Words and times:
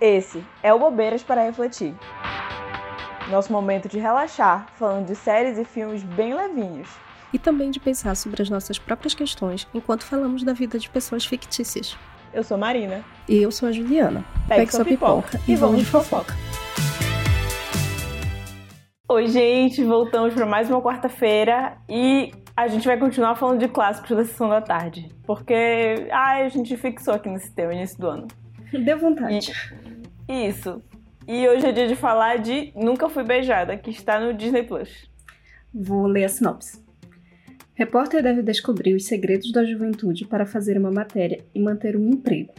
Esse 0.00 0.44
é 0.62 0.72
o 0.72 0.78
Bobeiras 0.78 1.24
para 1.24 1.42
Refletir. 1.42 1.92
Nosso 3.28 3.52
momento 3.52 3.88
de 3.88 3.98
relaxar, 3.98 4.68
falando 4.76 5.06
de 5.06 5.16
séries 5.16 5.58
e 5.58 5.64
filmes 5.64 6.04
bem 6.04 6.34
levinhos. 6.34 6.88
E 7.32 7.38
também 7.38 7.72
de 7.72 7.80
pensar 7.80 8.14
sobre 8.14 8.40
as 8.40 8.48
nossas 8.48 8.78
próprias 8.78 9.12
questões 9.12 9.66
enquanto 9.74 10.04
falamos 10.04 10.44
da 10.44 10.52
vida 10.52 10.78
de 10.78 10.88
pessoas 10.88 11.24
fictícias. 11.24 11.98
Eu 12.32 12.44
sou 12.44 12.56
Marina. 12.56 13.04
E 13.28 13.42
eu 13.42 13.50
sou 13.50 13.68
a 13.68 13.72
Juliana. 13.72 14.24
Pegue, 14.46 14.60
Pegue 14.60 14.70
sua 14.70 14.84
pipoca, 14.84 15.30
pipoca 15.30 15.50
e 15.50 15.56
vamos 15.56 15.80
de 15.80 15.86
fofoca. 15.86 16.32
Oi, 19.08 19.26
gente, 19.26 19.82
voltamos 19.82 20.32
para 20.32 20.46
mais 20.46 20.70
uma 20.70 20.80
quarta-feira 20.80 21.76
e 21.88 22.30
a 22.56 22.68
gente 22.68 22.86
vai 22.86 22.96
continuar 22.98 23.34
falando 23.34 23.58
de 23.58 23.66
clássicos 23.66 24.16
da 24.16 24.24
sessão 24.24 24.48
da 24.48 24.60
tarde. 24.60 25.08
Porque 25.26 26.06
ai, 26.12 26.44
a 26.44 26.48
gente 26.48 26.76
fixou 26.76 27.14
aqui 27.14 27.28
nesse 27.28 27.52
tema 27.52 27.74
início 27.74 27.98
do 27.98 28.06
ano. 28.06 28.28
Deu 28.72 28.98
vontade. 28.98 29.52
Isso. 30.28 30.82
E 31.26 31.48
hoje 31.48 31.66
é 31.66 31.72
dia 31.72 31.88
de 31.88 31.96
falar 31.96 32.38
de 32.38 32.72
Nunca 32.74 33.08
Fui 33.08 33.24
Beijada, 33.24 33.76
que 33.76 33.90
está 33.90 34.20
no 34.20 34.34
Disney 34.34 34.62
Plus. 34.62 35.10
Vou 35.72 36.06
ler 36.06 36.24
a 36.24 36.28
sinopse. 36.28 36.84
Repórter 37.74 38.22
deve 38.22 38.42
descobrir 38.42 38.94
os 38.94 39.06
segredos 39.06 39.52
da 39.52 39.64
juventude 39.64 40.26
para 40.26 40.44
fazer 40.44 40.76
uma 40.76 40.90
matéria 40.90 41.44
e 41.54 41.60
manter 41.60 41.96
um 41.96 42.08
emprego. 42.08 42.52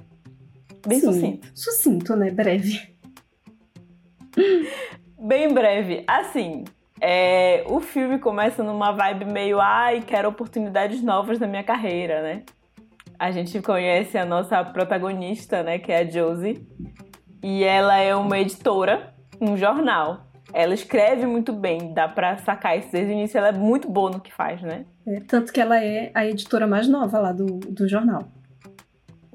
Bem 0.87 0.99
Sim, 0.99 1.05
sucinto. 1.07 1.51
Sucinto, 1.53 2.15
né? 2.15 2.31
Breve. 2.31 2.89
Bem 5.19 5.53
breve. 5.53 6.03
Assim, 6.07 6.63
é, 7.01 7.63
o 7.67 7.79
filme 7.79 8.19
começa 8.19 8.63
numa 8.63 8.91
vibe 8.91 9.25
meio, 9.25 9.59
ai, 9.59 10.01
quero 10.01 10.29
oportunidades 10.29 11.01
novas 11.01 11.39
na 11.39 11.47
minha 11.47 11.63
carreira, 11.63 12.21
né? 12.21 12.43
A 13.17 13.31
gente 13.31 13.61
conhece 13.61 14.17
a 14.17 14.25
nossa 14.25 14.63
protagonista, 14.63 15.61
né, 15.61 15.77
que 15.77 15.91
é 15.91 15.97
a 15.99 16.09
Josie, 16.09 16.65
e 17.41 17.63
ela 17.63 17.97
é 17.97 18.15
uma 18.15 18.37
editora, 18.39 19.13
um 19.39 19.55
jornal. 19.57 20.25
Ela 20.51 20.73
escreve 20.73 21.25
muito 21.25 21.53
bem, 21.53 21.93
dá 21.93 22.07
pra 22.07 22.37
sacar 22.37 22.77
isso 22.77 22.91
desde 22.91 23.11
o 23.11 23.15
início. 23.15 23.37
Ela 23.37 23.49
é 23.49 23.51
muito 23.51 23.89
boa 23.89 24.09
no 24.09 24.19
que 24.19 24.33
faz, 24.33 24.61
né? 24.61 24.85
É, 25.05 25.19
tanto 25.21 25.53
que 25.53 25.61
ela 25.61 25.83
é 25.83 26.11
a 26.13 26.25
editora 26.25 26.65
mais 26.65 26.87
nova 26.87 27.19
lá 27.19 27.31
do, 27.31 27.45
do 27.45 27.87
jornal. 27.87 28.25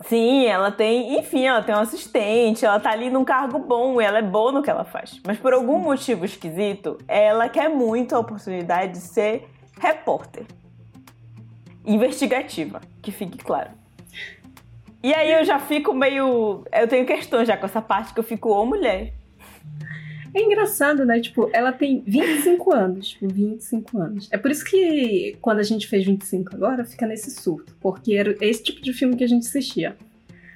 Sim, 0.06 0.44
ela 0.44 0.70
tem, 0.70 1.18
enfim, 1.18 1.46
ela 1.46 1.62
tem 1.62 1.74
um 1.74 1.78
assistente, 1.78 2.64
ela 2.64 2.78
tá 2.78 2.90
ali 2.90 3.08
num 3.08 3.24
cargo 3.24 3.58
bom 3.58 4.00
ela 4.00 4.18
é 4.18 4.22
boa 4.22 4.52
no 4.52 4.62
que 4.62 4.68
ela 4.68 4.84
faz. 4.84 5.20
Mas 5.26 5.38
por 5.38 5.54
algum 5.54 5.78
motivo 5.78 6.24
esquisito, 6.24 6.98
ela 7.08 7.48
quer 7.48 7.70
muito 7.70 8.14
a 8.14 8.18
oportunidade 8.18 8.92
de 8.92 8.98
ser 8.98 9.48
repórter. 9.80 10.46
Investigativa, 11.86 12.80
que 13.00 13.10
fique 13.10 13.38
claro. 13.38 13.70
E 15.04 15.12
aí 15.12 15.32
eu 15.32 15.44
já 15.44 15.58
fico 15.58 15.92
meio. 15.92 16.64
Eu 16.72 16.88
tenho 16.88 17.04
questões 17.04 17.46
já 17.46 17.58
com 17.58 17.66
essa 17.66 17.82
parte 17.82 18.14
que 18.14 18.20
eu 18.20 18.24
fico, 18.24 18.48
ô 18.48 18.64
mulher. 18.64 19.12
É 20.32 20.40
engraçado, 20.40 21.04
né? 21.04 21.20
Tipo, 21.20 21.50
ela 21.52 21.72
tem 21.72 22.02
25 22.06 22.74
anos. 22.74 23.08
Tipo, 23.10 23.28
25 23.28 23.98
anos. 23.98 24.28
É 24.32 24.38
por 24.38 24.50
isso 24.50 24.64
que 24.64 25.36
quando 25.42 25.58
a 25.58 25.62
gente 25.62 25.86
fez 25.86 26.06
25 26.06 26.56
agora, 26.56 26.86
fica 26.86 27.06
nesse 27.06 27.30
surto. 27.32 27.76
Porque 27.82 28.14
era 28.14 28.34
esse 28.40 28.62
tipo 28.62 28.80
de 28.80 28.94
filme 28.94 29.14
que 29.14 29.22
a 29.22 29.26
gente 29.28 29.46
assistia. 29.46 29.94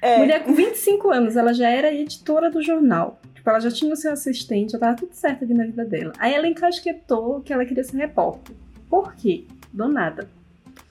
É. 0.01 0.17
Mulher 0.17 0.43
com 0.43 0.51
25 0.51 1.11
anos, 1.11 1.35
ela 1.35 1.53
já 1.53 1.69
era 1.69 1.93
editora 1.93 2.49
do 2.49 2.59
jornal. 2.63 3.21
Tipo, 3.35 3.51
ela 3.51 3.59
já 3.59 3.69
tinha 3.69 3.93
o 3.93 3.95
seu 3.95 4.11
assistente, 4.11 4.71
já 4.71 4.79
tava 4.79 4.95
tudo 4.95 5.13
certo 5.13 5.43
ali 5.43 5.53
na 5.53 5.65
vida 5.65 5.85
dela. 5.85 6.11
Aí 6.17 6.33
ela 6.33 6.47
encasquetou 6.47 7.41
que 7.41 7.53
ela 7.53 7.63
queria 7.65 7.83
ser 7.83 7.97
repórter. 7.97 8.55
Por 8.89 9.13
quê? 9.13 9.45
Do 9.71 9.87
nada. 9.87 10.27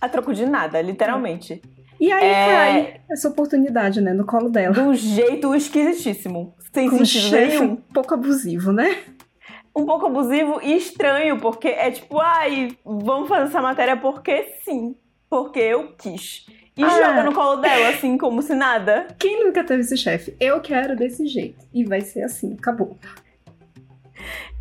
A 0.00 0.09
troco 0.09 0.33
de 0.33 0.47
nada, 0.47 0.81
literalmente. 0.81 1.61
É. 1.75 1.78
E 2.01 2.13
aí 2.13 2.25
é... 2.25 2.47
cai 2.47 3.01
essa 3.11 3.29
oportunidade, 3.29 4.01
né, 4.01 4.13
no 4.13 4.25
colo 4.25 4.49
dela. 4.49 4.75
De 4.75 4.81
um 4.81 4.95
jeito 4.95 5.55
esquisitíssimo. 5.55 6.55
Sem 6.73 6.89
Com 6.89 7.05
sentido 7.05 7.27
um 7.27 7.41
nenhum. 7.41 7.65
Um 7.73 7.77
pouco 7.77 8.15
abusivo, 8.15 8.73
né? 8.73 8.97
Um 9.75 9.87
pouco 9.87 10.07
abusivo 10.07 10.61
e 10.63 10.77
estranho, 10.77 11.39
porque 11.39 11.69
é 11.69 11.91
tipo, 11.91 12.19
ai, 12.21 12.77
vamos 12.85 13.29
fazer 13.29 13.45
essa 13.45 13.63
matéria 13.63 13.97
porque 13.97 14.55
sim. 14.65 14.97
Porque 15.31 15.61
eu 15.61 15.95
quis. 15.97 16.47
E 16.77 16.84
ah, 16.84 16.89
joga 16.89 17.25
no 17.25 17.34
colo 17.34 17.56
dela, 17.56 17.89
assim, 17.89 18.17
como 18.17 18.41
se 18.41 18.55
nada. 18.55 19.09
Quem 19.19 19.45
nunca 19.45 19.65
teve 19.65 19.81
esse 19.81 19.97
chefe? 19.97 20.37
Eu 20.39 20.61
quero 20.61 20.97
desse 20.97 21.27
jeito. 21.27 21.67
E 21.75 21.84
vai 21.84 22.01
ser 22.01 22.22
assim, 22.22 22.55
acabou. 22.59 22.97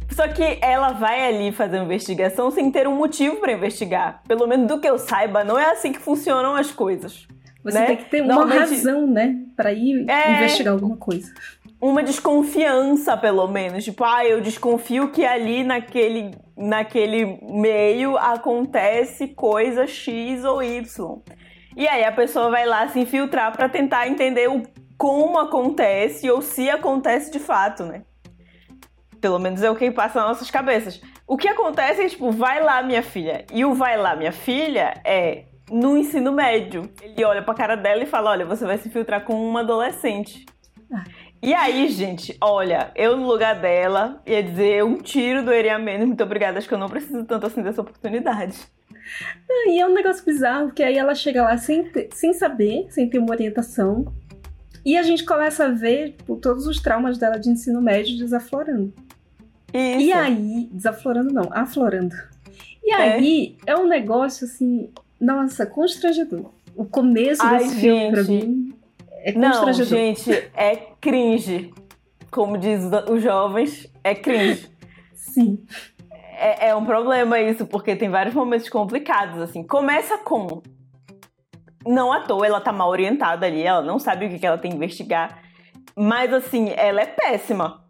Só 0.10 0.28
que 0.28 0.58
ela 0.62 0.94
vai 0.94 1.28
ali 1.28 1.52
fazer 1.52 1.78
uma 1.78 1.86
investigação 1.86 2.50
sem 2.50 2.72
ter 2.72 2.88
um 2.88 2.96
motivo 2.96 3.36
para 3.38 3.52
investigar. 3.52 4.24
Pelo 4.28 4.48
menos 4.48 4.68
do 4.68 4.80
que 4.80 4.90
eu 4.90 4.98
saiba, 4.98 5.44
não 5.44 5.60
é 5.60 5.70
assim 5.70 5.92
que 5.92 6.00
funcionam 6.00 6.56
as 6.56 6.72
coisas. 6.72 7.28
Você 7.72 7.80
né? 7.80 7.86
tem 7.86 7.98
que 7.98 8.06
ter 8.06 8.22
uma 8.22 8.46
razão, 8.46 9.06
né, 9.06 9.36
para 9.56 9.74
ir 9.74 10.10
é... 10.10 10.38
investigar 10.38 10.74
alguma 10.74 10.96
coisa. 10.96 11.34
Uma 11.82 12.02
desconfiança, 12.02 13.18
pelo 13.18 13.46
menos. 13.48 13.84
Tipo, 13.84 14.04
ah, 14.06 14.26
eu 14.26 14.40
desconfio 14.42 15.12
que 15.12 15.26
ali 15.26 15.64
naquele, 15.64 16.32
naquele 16.56 17.40
meio 17.44 18.18
acontece 18.18 19.28
coisa 19.28 19.86
X 19.86 20.44
ou 20.44 20.64
Y. 20.64 21.22
E 21.76 21.88
aí 21.88 22.06
a 22.06 22.12
pessoa 22.12 22.50
vai 22.50 22.66
lá 22.66 22.88
se 22.88 23.00
infiltrar 23.00 23.52
para 23.52 23.68
tentar 23.68 24.08
entender 24.08 24.50
o, 24.50 24.64
como 24.98 25.38
acontece 25.38 26.30
ou 26.32 26.42
se 26.42 26.70
acontece 26.70 27.30
de 27.30 27.40
fato, 27.40 27.84
né? 27.84 28.04
Pelo 29.20 29.38
menos 29.38 29.62
é 29.62 29.70
o 29.70 29.76
que 29.76 29.92
passa 29.92 30.20
nas 30.20 30.30
nossas 30.30 30.50
cabeças. 30.50 31.02
O 31.28 31.36
que 31.36 31.50
acontece 31.50 32.02
é, 32.02 32.08
tipo, 32.08 32.32
vai 32.32 32.64
lá, 32.64 32.82
minha 32.82 33.04
filha. 33.04 33.46
E 33.52 33.66
o 33.66 33.74
vai 33.74 33.98
lá, 33.98 34.16
minha 34.16 34.32
filha 34.32 34.94
é 35.04 35.44
no 35.70 35.98
ensino 35.98 36.32
médio. 36.32 36.90
Ele 37.02 37.24
olha 37.24 37.42
pra 37.42 37.54
cara 37.54 37.76
dela 37.76 38.04
e 38.04 38.08
fala: 38.08 38.32
Olha, 38.32 38.46
você 38.46 38.66
vai 38.66 38.78
se 38.78 38.90
filtrar 38.90 39.24
com 39.24 39.34
uma 39.34 39.62
adolescente. 39.62 40.46
Ah. 40.92 41.04
E 41.42 41.54
aí, 41.54 41.88
gente, 41.90 42.36
olha, 42.42 42.92
eu 42.96 43.16
no 43.16 43.28
lugar 43.28 43.60
dela 43.60 44.22
ia 44.26 44.42
dizer 44.42 44.84
um 44.84 44.98
tiro 44.98 45.46
doeria 45.46 45.78
menos, 45.78 46.08
muito 46.08 46.24
obrigada, 46.24 46.58
acho 46.58 46.68
que 46.68 46.74
eu 46.74 46.80
não 46.80 46.90
preciso 46.90 47.24
tanto 47.26 47.46
assim 47.46 47.62
dessa 47.62 47.82
oportunidade. 47.82 48.58
E 49.68 49.80
é 49.80 49.86
um 49.86 49.94
negócio 49.94 50.26
bizarro, 50.26 50.72
que 50.72 50.82
aí 50.82 50.98
ela 50.98 51.14
chega 51.14 51.44
lá 51.44 51.58
sem, 51.58 51.90
sem 52.12 52.34
saber, 52.34 52.88
sem 52.90 53.10
ter 53.10 53.20
uma 53.20 53.32
orientação. 53.32 54.12
E 54.84 54.98
a 54.98 55.04
gente 55.04 55.26
começa 55.26 55.66
a 55.66 55.70
ver 55.70 56.14
tipo, 56.14 56.38
todos 56.38 56.66
os 56.66 56.82
traumas 56.82 57.18
dela 57.18 57.38
de 57.38 57.50
ensino 57.50 57.82
médio 57.82 58.18
desaflorando. 58.18 58.94
Isso. 59.74 60.02
E 60.02 60.12
aí, 60.12 60.70
desaflorando 60.72 61.34
não, 61.34 61.50
aflorando. 61.52 62.16
E 62.84 62.94
é. 62.94 62.96
aí, 62.96 63.58
é 63.66 63.76
um 63.76 63.88
negócio 63.88 64.46
assim, 64.46 64.90
nossa, 65.20 65.66
constrangedor. 65.66 66.52
O 66.76 66.86
começo 66.86 67.42
Ai, 67.44 67.60
desse 67.60 67.80
gente. 67.80 67.82
filme, 67.82 68.12
pra 68.12 68.24
mim, 68.24 68.74
é 69.24 69.32
constrangedor. 69.34 69.92
Não, 69.92 70.06
gente, 70.06 70.32
é 70.56 70.76
cringe. 71.02 71.74
Como 72.30 72.58
diz 72.58 72.82
os 73.10 73.22
jovens, 73.22 73.92
é 74.04 74.14
cringe. 74.14 74.70
Sim. 75.14 75.64
É, 76.40 76.70
é 76.70 76.76
um 76.76 76.86
problema 76.86 77.40
isso, 77.40 77.66
porque 77.66 77.96
tem 77.96 78.10
vários 78.10 78.36
momentos 78.36 78.70
complicados, 78.70 79.42
assim. 79.42 79.64
Começa 79.64 80.18
com... 80.20 80.62
Não 81.86 82.12
à 82.12 82.22
toa, 82.22 82.46
ela 82.46 82.60
tá 82.60 82.72
mal 82.72 82.90
orientada 82.90 83.46
ali, 83.46 83.64
ela 83.64 83.82
não 83.82 83.98
sabe 83.98 84.26
o 84.26 84.40
que 84.40 84.46
ela 84.46 84.58
tem 84.58 84.72
que 84.72 84.78
investigar. 84.78 85.42
Mas, 85.96 86.34
assim, 86.34 86.72
ela 86.76 87.02
é 87.02 87.06
péssima 87.06 87.88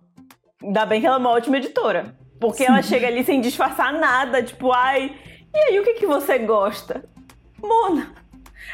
Ainda 0.63 0.85
bem 0.85 0.99
que 0.99 1.07
ela 1.07 1.17
é 1.17 1.19
uma 1.19 1.29
ótima 1.29 1.57
editora. 1.57 2.15
Porque 2.39 2.63
Sim. 2.63 2.71
ela 2.71 2.81
chega 2.81 3.07
ali 3.07 3.23
sem 3.23 3.41
disfarçar 3.41 3.93
nada, 3.93 4.43
tipo, 4.43 4.71
ai, 4.71 5.15
e 5.53 5.57
aí 5.57 5.79
o 5.79 5.83
que, 5.83 5.95
que 5.95 6.05
você 6.05 6.37
gosta? 6.37 7.07
Mona. 7.61 8.13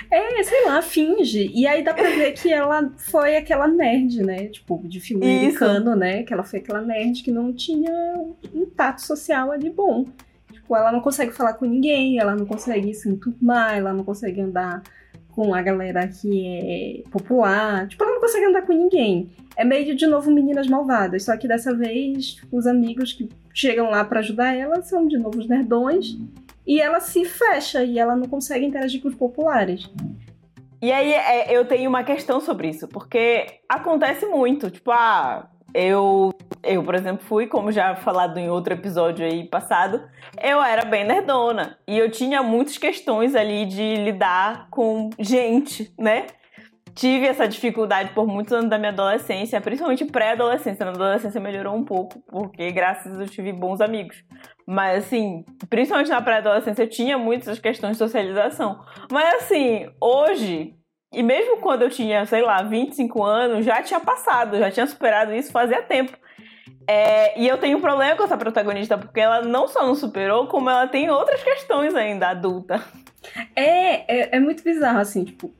É, 0.09 0.43
sei 0.43 0.65
lá, 0.65 0.81
finge. 0.81 1.51
E 1.53 1.65
aí 1.67 1.83
dá 1.83 1.93
pra 1.93 2.09
ver 2.09 2.33
que 2.33 2.51
ela 2.51 2.91
foi 2.97 3.35
aquela 3.35 3.67
nerd, 3.67 4.21
né? 4.23 4.47
Tipo, 4.47 4.81
de 4.85 4.99
filme 4.99 5.25
Isso. 5.25 5.37
americano, 5.37 5.95
né? 5.95 6.23
Que 6.23 6.33
ela 6.33 6.43
foi 6.43 6.59
aquela 6.59 6.81
nerd 6.81 7.23
que 7.23 7.31
não 7.31 7.53
tinha 7.53 7.91
um 8.53 8.65
tato 8.65 9.01
social 9.01 9.51
ali 9.51 9.69
bom. 9.69 10.05
Tipo, 10.51 10.75
ela 10.75 10.91
não 10.91 11.01
consegue 11.01 11.31
falar 11.31 11.53
com 11.53 11.65
ninguém, 11.65 12.19
ela 12.19 12.35
não 12.35 12.45
consegue 12.45 12.93
se 12.93 13.09
enturmar, 13.09 13.77
ela 13.77 13.93
não 13.93 14.03
consegue 14.03 14.41
andar 14.41 14.81
com 15.29 15.53
a 15.53 15.61
galera 15.61 16.07
que 16.07 17.03
é 17.05 17.09
popular. 17.09 17.87
Tipo, 17.87 18.03
ela 18.03 18.13
não 18.13 18.21
consegue 18.21 18.45
andar 18.45 18.61
com 18.63 18.73
ninguém. 18.73 19.31
É 19.55 19.63
meio 19.63 19.95
de 19.95 20.07
novo 20.07 20.31
Meninas 20.31 20.67
Malvadas, 20.67 21.23
só 21.23 21.35
que 21.37 21.47
dessa 21.47 21.73
vez 21.73 22.37
os 22.51 22.65
amigos 22.65 23.13
que 23.13 23.29
chegam 23.53 23.89
lá 23.89 24.03
para 24.03 24.19
ajudar 24.19 24.55
ela 24.55 24.81
são 24.81 25.07
de 25.07 25.17
novo 25.17 25.39
os 25.39 25.47
nerdões 25.47 26.17
e 26.65 26.81
ela 26.81 26.99
se 26.99 27.25
fecha 27.25 27.83
e 27.83 27.99
ela 27.99 28.15
não 28.15 28.27
consegue 28.27 28.65
interagir 28.65 29.01
com 29.01 29.07
os 29.07 29.15
populares. 29.15 29.89
E 30.81 30.91
aí 30.91 31.13
é, 31.13 31.55
eu 31.55 31.65
tenho 31.65 31.89
uma 31.89 32.03
questão 32.03 32.41
sobre 32.41 32.69
isso, 32.69 32.87
porque 32.87 33.59
acontece 33.69 34.25
muito, 34.25 34.69
tipo, 34.69 34.91
ah, 34.91 35.47
eu, 35.73 36.31
eu, 36.61 36.83
por 36.83 36.93
exemplo, 36.93 37.25
fui, 37.25 37.47
como 37.47 37.71
já 37.71 37.95
falado 37.95 38.37
em 38.37 38.49
outro 38.49 38.73
episódio 38.73 39.25
aí 39.25 39.47
passado, 39.47 40.03
eu 40.41 40.61
era 40.61 40.85
bem 40.85 41.05
nerdona. 41.05 41.77
E 41.87 41.97
eu 41.97 42.11
tinha 42.11 42.43
muitas 42.43 42.77
questões 42.77 43.33
ali 43.33 43.65
de 43.65 43.95
lidar 43.95 44.67
com 44.69 45.09
gente, 45.17 45.91
né? 45.97 46.27
Tive 46.95 47.25
essa 47.27 47.47
dificuldade 47.47 48.11
por 48.13 48.27
muitos 48.27 48.53
anos 48.53 48.69
da 48.69 48.77
minha 48.77 48.91
adolescência, 48.91 49.59
principalmente 49.61 50.05
pré-adolescência. 50.05 50.85
Na 50.85 50.91
adolescência 50.91 51.41
melhorou 51.41 51.75
um 51.75 51.83
pouco, 51.83 52.19
porque 52.27 52.71
graças 52.71 53.07
a 53.13 53.17
Deus 53.17 53.29
eu 53.29 53.33
tive 53.33 53.51
bons 53.51 53.81
amigos. 53.81 54.23
Mas 54.67 55.05
assim, 55.05 55.43
principalmente 55.69 56.09
na 56.09 56.21
pré-adolescência 56.21 56.83
eu 56.83 56.89
tinha 56.89 57.17
muitas 57.17 57.59
questões 57.59 57.93
de 57.93 57.97
socialização. 57.97 58.79
Mas 59.11 59.35
assim, 59.43 59.89
hoje 60.01 60.75
E 61.13 61.21
mesmo 61.23 61.57
quando 61.61 61.83
eu 61.83 61.89
tinha, 61.91 62.25
sei 62.25 62.41
lá, 62.41 62.63
25 62.63 63.23
anos, 63.23 63.65
já 63.65 63.83
tinha 63.83 63.99
passado, 63.99 64.57
já 64.57 64.71
tinha 64.71 64.87
superado 64.87 65.33
isso 65.33 65.51
fazia 65.51 65.81
tempo. 65.83 66.17
É, 66.87 67.39
e 67.39 67.47
eu 67.47 67.57
tenho 67.57 67.77
um 67.77 67.81
problema 67.81 68.15
com 68.17 68.23
essa 68.23 68.37
protagonista, 68.37 68.97
porque 68.97 69.19
ela 69.19 69.41
não 69.41 69.67
só 69.67 69.85
não 69.85 69.95
superou, 69.95 70.47
como 70.47 70.69
ela 70.69 70.87
tem 70.87 71.09
outras 71.09 71.41
questões 71.43 71.95
ainda 71.95 72.29
adulta. 72.29 72.83
É, 73.55 74.35
é, 74.35 74.35
é 74.37 74.39
muito 74.39 74.63
bizarro, 74.63 74.99
assim, 74.99 75.23
tipo, 75.23 75.53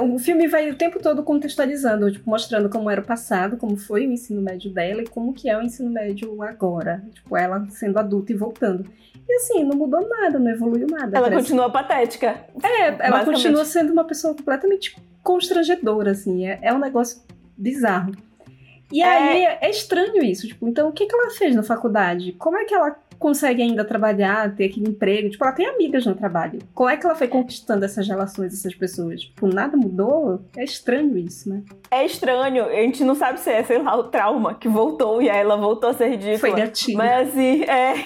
o 0.00 0.18
filme 0.18 0.48
vai 0.48 0.70
o 0.70 0.74
tempo 0.74 1.00
todo 1.00 1.22
contextualizando, 1.22 2.10
tipo, 2.10 2.28
mostrando 2.28 2.68
como 2.68 2.90
era 2.90 3.00
o 3.00 3.04
passado, 3.04 3.56
como 3.56 3.76
foi 3.76 4.06
o 4.06 4.12
ensino 4.12 4.40
médio 4.42 4.70
dela 4.70 5.02
e 5.02 5.06
como 5.06 5.32
que 5.32 5.48
é 5.48 5.56
o 5.56 5.62
ensino 5.62 5.90
médio 5.90 6.42
agora. 6.42 7.04
Tipo, 7.12 7.36
ela 7.36 7.66
sendo 7.70 7.98
adulta 7.98 8.32
e 8.32 8.36
voltando. 8.36 8.84
E 9.28 9.32
assim, 9.34 9.64
não 9.64 9.76
mudou 9.76 10.08
nada, 10.08 10.38
não 10.38 10.50
evoluiu 10.50 10.86
nada. 10.86 11.16
Ela 11.16 11.28
parece. 11.28 11.42
continua 11.42 11.70
patética. 11.70 12.44
É, 12.62 13.06
ela 13.06 13.24
continua 13.24 13.64
sendo 13.64 13.92
uma 13.92 14.04
pessoa 14.04 14.34
completamente 14.34 14.96
constrangedora, 15.22 16.12
assim. 16.12 16.46
É, 16.46 16.58
é 16.62 16.72
um 16.72 16.78
negócio 16.78 17.22
bizarro. 17.56 18.12
E 18.92 19.02
é... 19.02 19.06
aí 19.06 19.44
é 19.60 19.70
estranho 19.70 20.22
isso, 20.22 20.46
tipo, 20.46 20.66
então 20.66 20.88
o 20.88 20.92
que, 20.92 21.06
que 21.06 21.14
ela 21.14 21.30
fez 21.30 21.54
na 21.54 21.62
faculdade? 21.62 22.32
Como 22.32 22.56
é 22.56 22.64
que 22.64 22.74
ela 22.74 22.96
consegue 23.18 23.62
ainda 23.62 23.84
trabalhar, 23.84 24.54
ter 24.54 24.66
aquele 24.66 24.88
emprego. 24.88 25.28
Tipo, 25.28 25.44
ela 25.44 25.52
tem 25.52 25.66
amigas 25.66 26.06
no 26.06 26.14
trabalho. 26.14 26.60
Como 26.74 26.88
é 26.88 26.96
que 26.96 27.04
ela 27.04 27.14
foi 27.14 27.28
conquistando 27.28 27.84
essas 27.84 28.06
relações, 28.06 28.54
essas 28.54 28.74
pessoas? 28.74 29.22
Tipo, 29.22 29.46
nada 29.48 29.76
mudou? 29.76 30.40
É 30.56 30.62
estranho 30.62 31.18
isso, 31.18 31.50
né? 31.50 31.62
É 31.90 32.04
estranho. 32.04 32.64
A 32.64 32.76
gente 32.76 33.04
não 33.04 33.14
sabe 33.14 33.40
se 33.40 33.50
é, 33.50 33.62
sei 33.64 33.82
lá, 33.82 33.96
o 33.96 34.04
trauma 34.04 34.54
que 34.54 34.68
voltou 34.68 35.20
e 35.20 35.28
aí 35.28 35.38
ela 35.38 35.56
voltou 35.56 35.90
a 35.90 35.94
ser 35.94 36.08
ridícula. 36.10 36.38
Foi 36.38 36.52
gatilho. 36.52 36.98
Mas 36.98 37.28
assim, 37.28 37.64
é. 37.68 38.04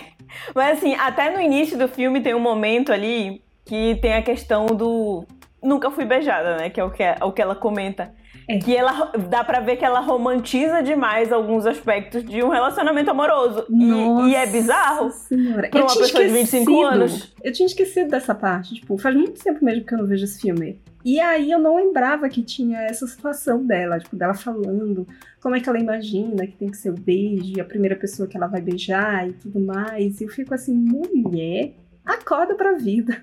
Mas 0.54 0.78
assim, 0.78 0.94
até 0.94 1.30
no 1.30 1.40
início 1.40 1.76
do 1.76 1.86
filme 1.86 2.22
tem 2.22 2.34
um 2.34 2.40
momento 2.40 2.92
ali 2.92 3.42
que 3.64 3.98
tem 4.00 4.14
a 4.14 4.22
questão 4.22 4.66
do. 4.66 5.26
Nunca 5.62 5.90
fui 5.90 6.04
beijada, 6.04 6.56
né? 6.56 6.70
Que 6.70 6.80
é 6.80 6.84
o 6.84 6.90
que, 6.90 7.02
é, 7.02 7.16
o 7.22 7.30
que 7.30 7.42
ela 7.42 7.54
comenta. 7.54 8.12
É. 8.48 8.58
Que 8.58 8.76
ela 8.76 9.12
dá 9.28 9.44
pra 9.44 9.60
ver 9.60 9.76
que 9.76 9.84
ela 9.84 10.00
romantiza 10.00 10.82
demais 10.82 11.32
alguns 11.32 11.66
aspectos 11.66 12.24
de 12.24 12.42
um 12.42 12.48
relacionamento 12.48 13.10
amoroso. 13.10 13.66
E, 13.70 14.30
e, 14.30 14.34
é 14.34 14.46
bizarro. 14.46 15.10
Senhora. 15.10 15.68
Pra 15.68 15.80
uma 15.80 15.96
pessoa 15.96 16.24
de 16.24 16.32
25 16.32 16.82
anos. 16.82 17.34
Eu 17.42 17.52
tinha 17.52 17.66
esquecido 17.66 18.10
dessa 18.10 18.34
parte. 18.34 18.74
Tipo, 18.74 18.98
faz 18.98 19.14
muito 19.14 19.42
tempo 19.42 19.64
mesmo 19.64 19.84
que 19.84 19.94
eu 19.94 19.98
não 19.98 20.06
vejo 20.06 20.24
esse 20.24 20.40
filme. 20.40 20.80
E 21.04 21.18
aí 21.18 21.50
eu 21.50 21.58
não 21.58 21.76
lembrava 21.76 22.28
que 22.28 22.42
tinha 22.42 22.78
essa 22.82 23.06
situação 23.06 23.66
dela, 23.66 23.98
tipo, 23.98 24.14
dela 24.14 24.34
falando 24.34 25.06
como 25.40 25.56
é 25.56 25.60
que 25.60 25.68
ela 25.68 25.78
imagina 25.78 26.46
que 26.46 26.56
tem 26.56 26.70
que 26.70 26.76
ser 26.76 26.90
o 26.90 26.94
beijo, 26.94 27.60
a 27.60 27.64
primeira 27.64 27.96
pessoa 27.96 28.28
que 28.28 28.36
ela 28.36 28.46
vai 28.46 28.60
beijar 28.60 29.28
e 29.28 29.32
tudo 29.32 29.58
mais. 29.60 30.20
E 30.20 30.24
eu 30.24 30.28
fico 30.28 30.54
assim, 30.54 30.74
mulher, 30.74 31.74
acorda 32.04 32.54
pra 32.54 32.74
vida. 32.74 33.20